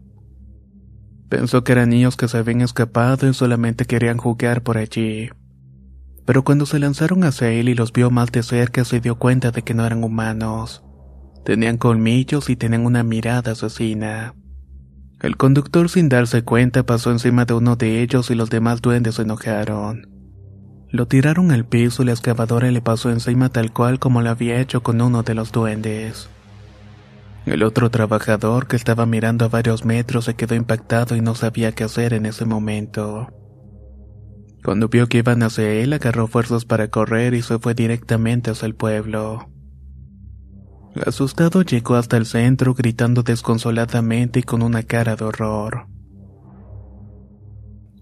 Pensó 1.30 1.62
que 1.62 1.70
eran 1.72 1.90
niños 1.90 2.16
que 2.16 2.26
se 2.26 2.38
habían 2.38 2.60
escapado 2.60 3.28
y 3.28 3.32
solamente 3.32 3.84
querían 3.84 4.18
jugar 4.18 4.62
por 4.62 4.76
allí. 4.76 5.30
Pero 6.26 6.42
cuando 6.42 6.66
se 6.66 6.80
lanzaron 6.80 7.22
hacia 7.22 7.50
él 7.50 7.68
y 7.68 7.74
los 7.74 7.92
vio 7.92 8.10
más 8.10 8.32
de 8.32 8.42
cerca 8.42 8.84
se 8.84 9.00
dio 9.00 9.14
cuenta 9.14 9.52
de 9.52 9.62
que 9.62 9.72
no 9.72 9.86
eran 9.86 10.02
humanos. 10.02 10.82
Tenían 11.44 11.78
colmillos 11.78 12.50
y 12.50 12.56
tenían 12.56 12.84
una 12.84 13.04
mirada 13.04 13.52
asesina. 13.52 14.34
El 15.20 15.36
conductor 15.36 15.88
sin 15.88 16.08
darse 16.08 16.42
cuenta 16.42 16.82
pasó 16.82 17.12
encima 17.12 17.44
de 17.44 17.54
uno 17.54 17.76
de 17.76 18.02
ellos 18.02 18.30
y 18.30 18.34
los 18.34 18.50
demás 18.50 18.82
duendes 18.82 19.14
se 19.14 19.22
enojaron. 19.22 20.08
Lo 20.88 21.06
tiraron 21.06 21.52
al 21.52 21.64
piso 21.64 22.02
y 22.02 22.06
la 22.06 22.12
excavadora 22.12 22.68
le 22.72 22.82
pasó 22.82 23.08
encima 23.10 23.50
tal 23.50 23.72
cual 23.72 24.00
como 24.00 24.20
lo 24.20 24.30
había 24.30 24.60
hecho 24.60 24.82
con 24.82 25.00
uno 25.00 25.22
de 25.22 25.34
los 25.34 25.52
duendes. 25.52 26.28
El 27.46 27.62
otro 27.62 27.90
trabajador 27.90 28.68
que 28.68 28.76
estaba 28.76 29.06
mirando 29.06 29.44
a 29.44 29.48
varios 29.48 29.84
metros 29.84 30.26
se 30.26 30.34
quedó 30.34 30.54
impactado 30.54 31.16
y 31.16 31.20
no 31.20 31.34
sabía 31.34 31.72
qué 31.72 31.84
hacer 31.84 32.12
en 32.12 32.26
ese 32.26 32.44
momento. 32.44 33.28
Cuando 34.62 34.88
vio 34.88 35.08
que 35.08 35.18
iban 35.18 35.42
hacia 35.42 35.70
él, 35.70 35.92
agarró 35.92 36.26
fuerzas 36.26 36.64
para 36.64 36.88
correr 36.88 37.32
y 37.34 37.42
se 37.42 37.58
fue 37.58 37.74
directamente 37.74 38.50
hacia 38.50 38.66
el 38.66 38.74
pueblo. 38.74 39.48
Asustado 41.06 41.62
llegó 41.62 41.94
hasta 41.94 42.16
el 42.16 42.26
centro 42.26 42.74
gritando 42.74 43.22
desconsoladamente 43.22 44.40
y 44.40 44.42
con 44.42 44.62
una 44.62 44.82
cara 44.82 45.16
de 45.16 45.24
horror. 45.24 45.86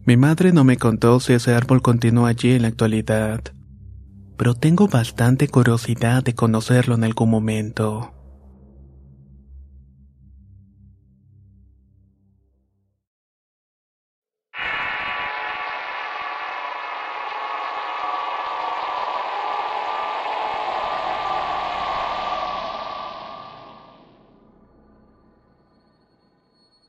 Mi 0.04 0.16
madre 0.16 0.52
no 0.52 0.64
me 0.64 0.78
contó 0.78 1.20
si 1.20 1.34
ese 1.34 1.54
árbol 1.54 1.82
continúa 1.82 2.30
allí 2.30 2.52
en 2.52 2.62
la 2.62 2.68
actualidad, 2.68 3.42
pero 4.36 4.54
tengo 4.54 4.88
bastante 4.88 5.48
curiosidad 5.48 6.24
de 6.24 6.34
conocerlo 6.34 6.94
en 6.94 7.04
algún 7.04 7.30
momento. 7.30 8.17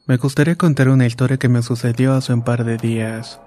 Me 0.10 0.18
gustaría 0.18 0.56
contar 0.56 0.90
una 0.90 1.06
historia 1.06 1.38
que 1.38 1.50
me 1.50 1.62
sucedió 1.62 2.16
hace 2.16 2.34
un 2.34 2.42
par 2.42 2.64
de 2.64 2.78
días. 2.78 3.40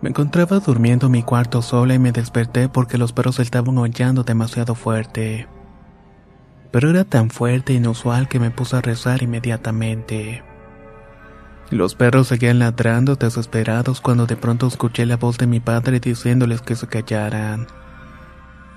Me 0.00 0.08
encontraba 0.08 0.58
durmiendo 0.58 1.04
en 1.04 1.12
mi 1.12 1.22
cuarto 1.22 1.60
sola 1.60 1.92
y 1.92 1.98
me 1.98 2.12
desperté 2.12 2.70
porque 2.70 2.96
los 2.96 3.12
perros 3.12 3.38
estaban 3.40 3.76
aullando 3.76 4.24
demasiado 4.24 4.74
fuerte. 4.74 5.46
Pero 6.70 6.88
era 6.88 7.04
tan 7.04 7.28
fuerte 7.28 7.74
e 7.74 7.76
inusual 7.76 8.26
que 8.26 8.40
me 8.40 8.50
puse 8.50 8.76
a 8.76 8.80
rezar 8.80 9.22
inmediatamente. 9.22 10.42
Los 11.68 11.94
perros 11.94 12.28
seguían 12.28 12.58
ladrando 12.58 13.16
desesperados 13.16 14.00
cuando 14.00 14.24
de 14.24 14.36
pronto 14.36 14.66
escuché 14.66 15.04
la 15.04 15.18
voz 15.18 15.36
de 15.36 15.46
mi 15.46 15.60
padre 15.60 16.00
diciéndoles 16.00 16.62
que 16.62 16.74
se 16.74 16.86
callaran. 16.86 17.66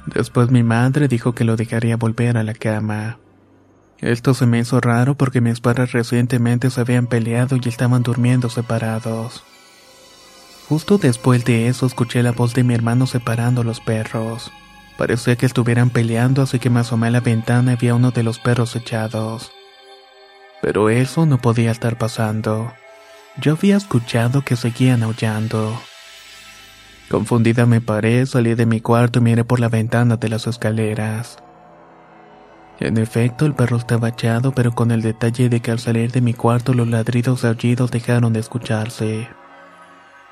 Después 0.05 0.51
mi 0.51 0.63
madre 0.63 1.07
dijo 1.07 1.31
que 1.31 1.45
lo 1.45 1.55
dejaría 1.55 1.95
volver 1.95 2.35
a 2.35 2.43
la 2.43 2.53
cama. 2.53 3.19
Esto 3.99 4.33
se 4.33 4.45
me 4.45 4.59
hizo 4.59 4.79
raro 4.79 5.15
porque 5.15 5.41
mis 5.41 5.59
padres 5.59 5.91
recientemente 5.91 6.69
se 6.69 6.81
habían 6.81 7.07
peleado 7.07 7.57
y 7.61 7.67
estaban 7.67 8.03
durmiendo 8.03 8.49
separados. 8.49 9.43
Justo 10.69 10.97
después 10.97 11.45
de 11.45 11.67
eso 11.67 11.85
escuché 11.85 12.21
la 12.21 12.31
voz 12.31 12.53
de 12.53 12.63
mi 12.63 12.73
hermano 12.73 13.07
separando 13.07 13.63
los 13.63 13.79
perros. 13.79 14.51
Parecía 14.97 15.35
que 15.35 15.45
estuvieran 15.45 15.89
peleando 15.89 16.41
así 16.41 16.59
que 16.59 16.69
me 16.69 16.81
asomé 16.81 17.07
a 17.07 17.11
la 17.11 17.21
ventana 17.21 17.77
y 17.79 17.89
uno 17.89 18.11
de 18.11 18.23
los 18.23 18.39
perros 18.39 18.75
echados. 18.75 19.51
Pero 20.61 20.89
eso 20.89 21.25
no 21.25 21.37
podía 21.37 21.71
estar 21.71 21.97
pasando. 21.97 22.73
Yo 23.39 23.53
había 23.53 23.77
escuchado 23.77 24.43
que 24.43 24.55
seguían 24.55 25.03
aullando. 25.03 25.79
Confundida 27.09 27.65
me 27.65 27.79
paré, 27.79 28.25
salí 28.25 28.55
de 28.55 28.65
mi 28.65 28.81
cuarto 28.81 29.19
y 29.19 29.21
miré 29.21 29.43
por 29.43 29.59
la 29.59 29.69
ventana 29.69 30.17
de 30.17 30.29
las 30.29 30.47
escaleras. 30.47 31.37
En 32.79 32.97
efecto, 32.97 33.45
el 33.45 33.55
perro 33.55 33.77
estaba 33.77 34.09
echado, 34.09 34.51
pero 34.51 34.73
con 34.73 34.91
el 34.91 35.01
detalle 35.01 35.49
de 35.49 35.61
que 35.61 35.71
al 35.71 35.79
salir 35.79 36.11
de 36.11 36.21
mi 36.21 36.33
cuarto 36.33 36.73
los 36.73 36.87
ladridos 36.87 37.43
aullidos 37.43 37.89
dejaron 37.89 38.33
de 38.33 38.39
escucharse. 38.39 39.27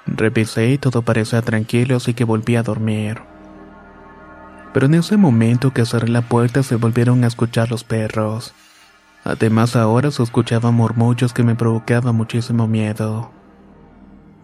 Revisé 0.05 0.71
y 0.71 0.77
todo 0.77 1.01
parecía 1.01 1.41
tranquilo, 1.41 1.95
así 1.95 2.13
que 2.13 2.23
volví 2.23 2.55
a 2.55 2.63
dormir. 2.63 3.21
Pero 4.73 4.85
en 4.85 4.93
ese 4.93 5.17
momento 5.17 5.71
que 5.71 5.85
cerré 5.85 6.09
la 6.09 6.21
puerta 6.21 6.61
se 6.61 6.75
volvieron 6.75 7.23
a 7.23 7.27
escuchar 7.27 7.71
los 7.71 7.83
perros. 7.83 8.53
Además 9.23 9.75
ahora 9.75 10.11
se 10.11 10.21
escuchaban 10.21 10.75
murmullos 10.75 11.33
que 11.33 11.43
me 11.43 11.55
provocaban 11.55 12.15
muchísimo 12.15 12.67
miedo. 12.67 13.31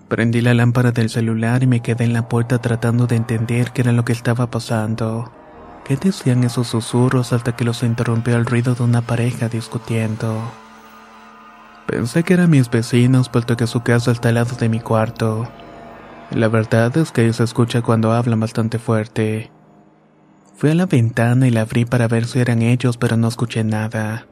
Prendí 0.07 0.41
la 0.41 0.55
lámpara 0.55 0.91
del 0.91 1.09
celular 1.09 1.61
y 1.61 1.67
me 1.67 1.81
quedé 1.81 2.05
en 2.05 2.13
la 2.13 2.27
puerta 2.27 2.57
tratando 2.59 3.05
de 3.05 3.15
entender 3.15 3.71
qué 3.71 3.81
era 3.81 3.91
lo 3.91 4.03
que 4.03 4.13
estaba 4.13 4.49
pasando. 4.49 5.31
¿Qué 5.85 5.97
decían 5.97 6.43
esos 6.43 6.67
susurros 6.67 7.33
hasta 7.33 7.55
que 7.55 7.65
los 7.65 7.83
interrumpió 7.83 8.37
el 8.37 8.45
ruido 8.45 8.75
de 8.75 8.83
una 8.83 9.01
pareja 9.01 9.49
discutiendo? 9.49 10.51
Pensé 11.87 12.23
que 12.23 12.33
eran 12.33 12.49
mis 12.49 12.69
vecinos, 12.69 13.29
puesto 13.29 13.57
que 13.57 13.67
su 13.67 13.81
casa 13.81 14.11
está 14.11 14.29
al 14.29 14.35
lado 14.35 14.55
de 14.55 14.69
mi 14.69 14.79
cuarto. 14.79 15.49
La 16.29 16.47
verdad 16.47 16.95
es 16.97 17.11
que 17.11 17.33
se 17.33 17.43
escucha 17.43 17.81
cuando 17.81 18.13
hablan 18.13 18.39
bastante 18.39 18.79
fuerte. 18.79 19.51
Fui 20.55 20.69
a 20.69 20.75
la 20.75 20.85
ventana 20.85 21.47
y 21.47 21.51
la 21.51 21.61
abrí 21.61 21.85
para 21.85 22.07
ver 22.07 22.25
si 22.25 22.39
eran 22.39 22.61
ellos, 22.61 22.97
pero 22.97 23.17
no 23.17 23.27
escuché 23.27 23.63
nada. 23.63 24.27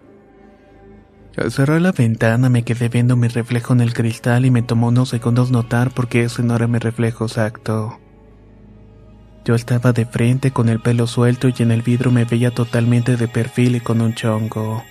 Al 1.36 1.52
cerrar 1.52 1.82
la 1.82 1.92
ventana 1.92 2.50
me 2.50 2.64
quedé 2.64 2.90
viendo 2.90 3.16
mi 3.16 3.28
reflejo 3.28 3.74
en 3.74 3.82
el 3.82 3.94
cristal 3.94 4.46
y 4.46 4.52
me 4.52 4.62
tomó 4.62 4.88
unos 4.88 5.10
segundos 5.10 5.52
notar 5.52 5.92
porque 5.92 6.24
ese 6.24 6.44
no 6.44 6.56
era 6.56 6.68
mi 6.68 6.80
reflejo 6.80 7.26
exacto. 7.26 8.00
Yo 9.50 9.56
estaba 9.56 9.94
de 9.94 10.06
frente 10.06 10.52
con 10.52 10.70
el 10.70 10.80
pelo 10.80 11.08
suelto 11.08 11.48
y 11.48 11.56
en 11.58 11.72
el 11.72 11.82
vidrio 11.82 12.12
me 12.12 12.24
veía 12.24 12.52
totalmente 12.52 13.18
de 13.18 13.28
perfil 13.28 13.78
y 13.78 13.80
con 13.80 14.00
un 14.00 14.14
chongo. 14.14 14.84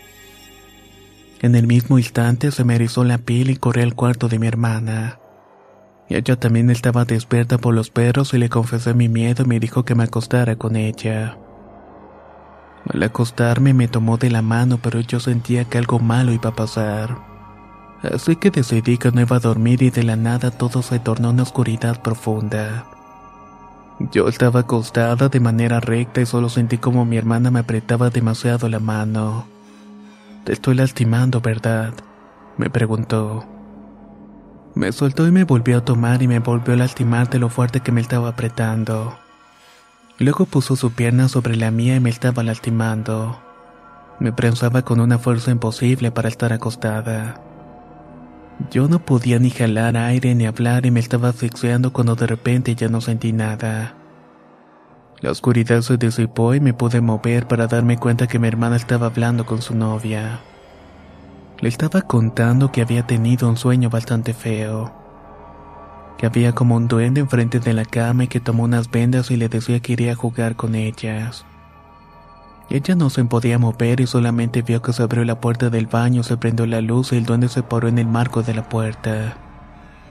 En 1.41 1.55
el 1.55 1.69
mismo 1.69 1.97
instante 1.97 2.51
se 2.51 2.65
me 2.65 2.75
erizó 2.75 3.05
la 3.05 3.19
piel 3.19 3.51
y 3.51 3.57
corrí 3.57 3.83
al 3.83 3.95
cuarto 3.95 4.27
de 4.29 4.41
mi 4.41 4.49
hermana. 4.49 5.21
Ella 6.09 6.35
también 6.35 6.71
estaba 6.71 7.05
despierta 7.05 7.59
por 7.59 7.73
los 7.73 7.91
perros 7.91 8.35
y 8.35 8.39
le 8.39 8.49
confesé 8.49 8.95
mi 8.95 9.09
miedo 9.09 9.45
y 9.45 9.47
me 9.47 9.61
dijo 9.61 9.85
que 9.85 9.95
me 9.95 10.03
acostara 10.03 10.57
con 10.57 10.75
ella. 10.75 11.39
Al 12.93 13.01
acostarme 13.01 13.75
me 13.75 13.87
tomó 13.87 14.17
de 14.17 14.29
la 14.29 14.43
mano 14.43 14.81
pero 14.83 14.99
yo 14.99 15.21
sentía 15.21 15.67
que 15.67 15.79
algo 15.79 16.01
malo 16.01 16.33
iba 16.33 16.51
a 16.51 16.57
pasar. 16.57 17.17
Así 18.03 18.35
que 18.35 18.51
decidí 18.51 18.99
que 18.99 19.13
no 19.13 19.21
iba 19.21 19.37
a 19.37 19.39
dormir 19.39 19.85
y 19.85 19.91
de 19.91 20.03
la 20.03 20.17
nada 20.17 20.51
todo 20.51 20.83
se 20.83 20.99
tornó 20.99 21.31
una 21.31 21.45
oscuridad 21.45 22.03
profunda. 22.03 22.98
Yo 24.01 24.29
estaba 24.29 24.61
acostada 24.61 25.29
de 25.29 25.41
manera 25.41 25.81
recta 25.81 26.21
y 26.21 26.27
solo 26.27 26.49
sentí 26.49 26.79
como 26.79 27.05
mi 27.05 27.17
hermana 27.17 27.51
me 27.51 27.61
apretaba 27.61 28.11
demasiado 28.11 28.69
la 28.69 28.79
mano. 28.79 29.47
Te 30.45 30.53
estoy 30.53 30.77
lastimando, 30.77 31.41
¿verdad? 31.41 31.93
me 32.57 32.71
preguntó. 32.71 33.45
Me 34.75 34.93
soltó 34.93 35.27
y 35.27 35.33
me 35.33 35.45
volvió 35.45 35.79
a 35.79 35.85
tomar 35.85 36.23
y 36.23 36.29
me 36.29 36.39
volvió 36.39 36.75
a 36.75 36.77
lastimar 36.77 37.29
de 37.29 37.41
lo 37.41 37.49
fuerte 37.49 37.81
que 37.81 37.91
me 37.91 38.01
estaba 38.01 38.29
apretando. 38.29 39.19
Luego 40.19 40.47
puso 40.47 40.77
su 40.77 40.93
pierna 40.93 41.29
sobre 41.29 41.57
la 41.57 41.73
mía 41.73 41.97
y 41.97 42.01
me 42.01 42.11
estaba 42.11 42.45
lastimando. 42.45 43.41
Me 44.21 44.33
prensaba 44.33 44.83
con 44.83 45.01
una 45.01 45.19
fuerza 45.19 45.51
imposible 45.51 46.13
para 46.13 46.29
estar 46.29 46.53
acostada. 46.53 47.41
Yo 48.71 48.89
no 48.89 48.99
podía 48.99 49.39
ni 49.39 49.51
jalar 49.51 49.97
aire 49.97 50.35
ni 50.35 50.45
hablar 50.45 50.85
y 50.85 50.91
me 50.91 51.01
estaba 51.01 51.29
asfixiando 51.29 51.93
cuando 51.93 52.17
de 52.17 52.27
repente 52.27 52.75
ya 52.75 52.89
no 52.89 53.01
sentí 53.01 53.33
nada. 53.33 53.95
La 55.21 55.31
oscuridad 55.31 55.81
se 55.81 55.97
disipó 55.97 56.55
y 56.55 56.61
me 56.61 56.75
pude 56.75 57.01
mover 57.01 57.47
para 57.47 57.67
darme 57.67 57.97
cuenta 57.99 58.27
que 58.27 58.39
mi 58.39 58.49
hermana 58.49 58.77
estaba 58.77 59.07
hablando 59.07 59.47
con 59.47 59.63
su 59.63 59.75
novia. 59.75 60.41
Le 61.61 61.69
estaba 61.69 62.03
contando 62.03 62.71
que 62.71 62.83
había 62.83 63.07
tenido 63.07 63.49
un 63.49 63.57
sueño 63.57 63.91
bastante 63.91 64.35
feo. 64.35 64.93
Que 66.19 66.27
había 66.27 66.53
como 66.53 66.77
un 66.77 66.89
duende 66.89 67.21
enfrente 67.21 67.61
de 67.61 67.73
la 67.73 67.85
cama 67.85 68.25
y 68.25 68.29
que 68.29 68.41
tomó 68.41 68.65
unas 68.65 68.91
vendas 68.91 69.31
y 69.31 69.37
le 69.37 69.49
decía 69.49 69.81
que 69.81 69.93
iría 69.93 70.13
a 70.13 70.17
jugar 70.17 70.57
con 70.57 70.75
ellas. 70.75 71.45
Ella 72.71 72.95
no 72.95 73.09
se 73.09 73.25
podía 73.25 73.59
mover 73.59 74.01
y 74.01 74.07
solamente 74.07 74.61
vio 74.61 74.83
que 74.83 74.93
se 74.93 75.03
abrió 75.03 75.25
la 75.25 75.41
puerta 75.41 75.71
del 75.71 75.87
baño, 75.87 76.23
se 76.23 76.37
prendió 76.37 76.67
la 76.67 76.83
luz 76.83 77.13
y 77.13 77.17
el 77.17 77.25
duende 77.25 77.49
se 77.49 77.63
paró 77.63 77.89
en 77.89 77.99
el 77.99 78.07
marco 78.07 78.43
de 78.43 78.53
la 78.53 78.69
puerta. 78.69 79.39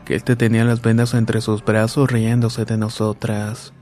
Que 0.05 0.15
este 0.15 0.35
tenía 0.35 0.63
las 0.63 0.81
vendas 0.81 1.13
entre 1.13 1.41
sus 1.41 1.63
brazos 1.63 2.09
riéndose 2.09 2.65
de 2.65 2.77
nosotras. 2.77 3.73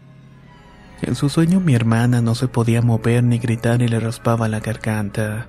En 1.02 1.16
su 1.16 1.30
sueño 1.30 1.62
mi 1.62 1.74
hermana 1.74 2.22
no 2.22 2.36
se 2.36 2.50
podía 2.50 2.82
mover 2.82 3.24
ni 3.24 3.38
gritar 3.38 3.82
y 3.82 3.88
le 3.88 4.00
raspaba 4.00 4.50
la 4.50 4.60
garganta, 4.60 5.48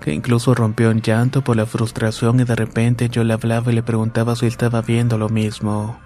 que 0.00 0.12
incluso 0.12 0.54
rompió 0.54 0.90
en 0.90 1.02
llanto 1.02 1.42
por 1.42 1.56
la 1.56 1.66
frustración 1.66 2.40
y 2.40 2.44
de 2.44 2.56
repente 2.56 3.08
yo 3.08 3.22
le 3.22 3.34
hablaba 3.34 3.70
y 3.70 3.76
le 3.76 3.82
preguntaba 3.84 4.34
si 4.34 4.46
estaba 4.46 4.82
viendo 4.82 5.18
lo 5.18 5.28
mismo. 5.28 5.98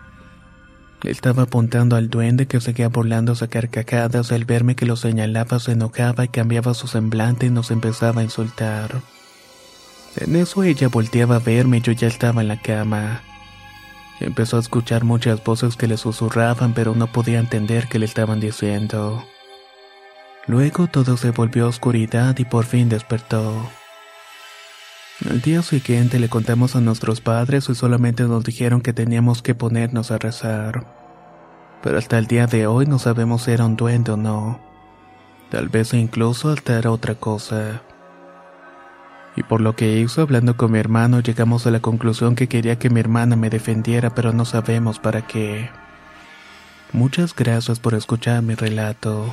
Estaba 1.04 1.44
apuntando 1.44 1.96
al 1.96 2.10
duende 2.10 2.46
que 2.46 2.60
seguía 2.60 2.88
burlándose 2.88 3.46
a 3.46 3.48
carcajadas 3.48 4.32
al 4.32 4.44
verme 4.44 4.76
que 4.76 4.84
lo 4.84 4.96
señalaba 4.96 5.58
se 5.58 5.72
enojaba 5.72 6.24
y 6.24 6.28
cambiaba 6.28 6.74
su 6.74 6.88
semblante 6.88 7.46
y 7.46 7.50
nos 7.50 7.70
empezaba 7.70 8.20
a 8.20 8.24
insultar. 8.24 9.00
En 10.16 10.36
eso 10.36 10.62
ella 10.62 10.88
volteaba 10.88 11.36
a 11.36 11.38
verme 11.38 11.78
y 11.78 11.80
yo 11.80 11.92
ya 11.92 12.06
estaba 12.06 12.42
en 12.42 12.48
la 12.48 12.60
cama. 12.60 13.22
Empezó 14.20 14.58
a 14.58 14.60
escuchar 14.60 15.04
muchas 15.04 15.42
voces 15.42 15.76
que 15.76 15.86
le 15.86 15.96
susurraban, 15.96 16.74
pero 16.74 16.94
no 16.94 17.10
podía 17.10 17.38
entender 17.38 17.88
qué 17.88 17.98
le 17.98 18.04
estaban 18.04 18.38
diciendo. 18.38 19.24
Luego 20.46 20.88
todo 20.88 21.16
se 21.16 21.30
volvió 21.30 21.68
oscuridad 21.68 22.36
y 22.38 22.44
por 22.44 22.66
fin 22.66 22.90
despertó. 22.90 23.70
Al 25.28 25.40
día 25.42 25.62
siguiente 25.62 26.18
le 26.18 26.28
contamos 26.28 26.76
a 26.76 26.80
nuestros 26.80 27.20
padres 27.20 27.68
y 27.68 27.74
solamente 27.74 28.22
nos 28.24 28.44
dijeron 28.44 28.80
que 28.80 28.92
teníamos 28.92 29.42
que 29.42 29.54
ponernos 29.54 30.10
a 30.10 30.18
rezar. 30.18 30.86
Pero 31.82 31.98
hasta 31.98 32.18
el 32.18 32.26
día 32.26 32.46
de 32.46 32.66
hoy 32.66 32.86
no 32.86 32.98
sabemos 32.98 33.42
si 33.42 33.50
era 33.50 33.66
un 33.66 33.76
duende 33.76 34.12
o 34.12 34.16
no. 34.16 34.60
Tal 35.50 35.68
vez 35.68 35.92
incluso 35.94 36.50
hasta 36.50 36.78
era 36.78 36.90
otra 36.90 37.16
cosa 37.16 37.82
y 39.36 39.42
por 39.42 39.60
lo 39.60 39.76
que 39.76 39.98
hizo 39.98 40.22
hablando 40.22 40.56
con 40.56 40.72
mi 40.72 40.78
hermano 40.78 41.20
llegamos 41.20 41.66
a 41.66 41.70
la 41.70 41.80
conclusión 41.80 42.34
que 42.34 42.48
quería 42.48 42.78
que 42.78 42.90
mi 42.90 43.00
hermana 43.00 43.36
me 43.36 43.50
defendiera 43.50 44.10
pero 44.14 44.32
no 44.32 44.44
sabemos 44.44 44.98
para 44.98 45.26
qué. 45.26 45.70
Muchas 46.92 47.34
gracias 47.34 47.78
por 47.78 47.94
escuchar 47.94 48.42
mi 48.42 48.54
relato. 48.54 49.32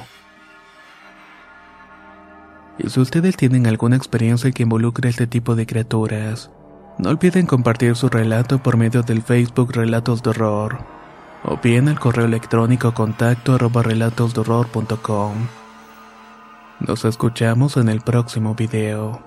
Y 2.79 2.89
si 2.89 2.99
ustedes 2.99 3.37
tienen 3.37 3.67
alguna 3.67 3.95
experiencia 3.95 4.51
que 4.51 4.63
involucre 4.63 5.09
este 5.09 5.27
tipo 5.27 5.55
de 5.55 5.65
criaturas, 5.65 6.51
no 6.97 7.09
olviden 7.09 7.45
compartir 7.45 7.95
su 7.95 8.09
relato 8.09 8.59
por 8.59 8.77
medio 8.77 9.03
del 9.03 9.21
Facebook 9.21 9.73
Relatos 9.73 10.23
de 10.23 10.29
Horror 10.31 10.97
o 11.43 11.57
bien 11.57 11.87
al 11.87 11.99
correo 11.99 12.25
electrónico 12.25 12.93
contacto 12.93 13.53
arroba 13.53 13.83
relatosdehorror.com. 13.83 15.33
Nos 16.79 17.05
escuchamos 17.05 17.77
en 17.77 17.89
el 17.89 18.01
próximo 18.01 18.53
video. 18.55 19.26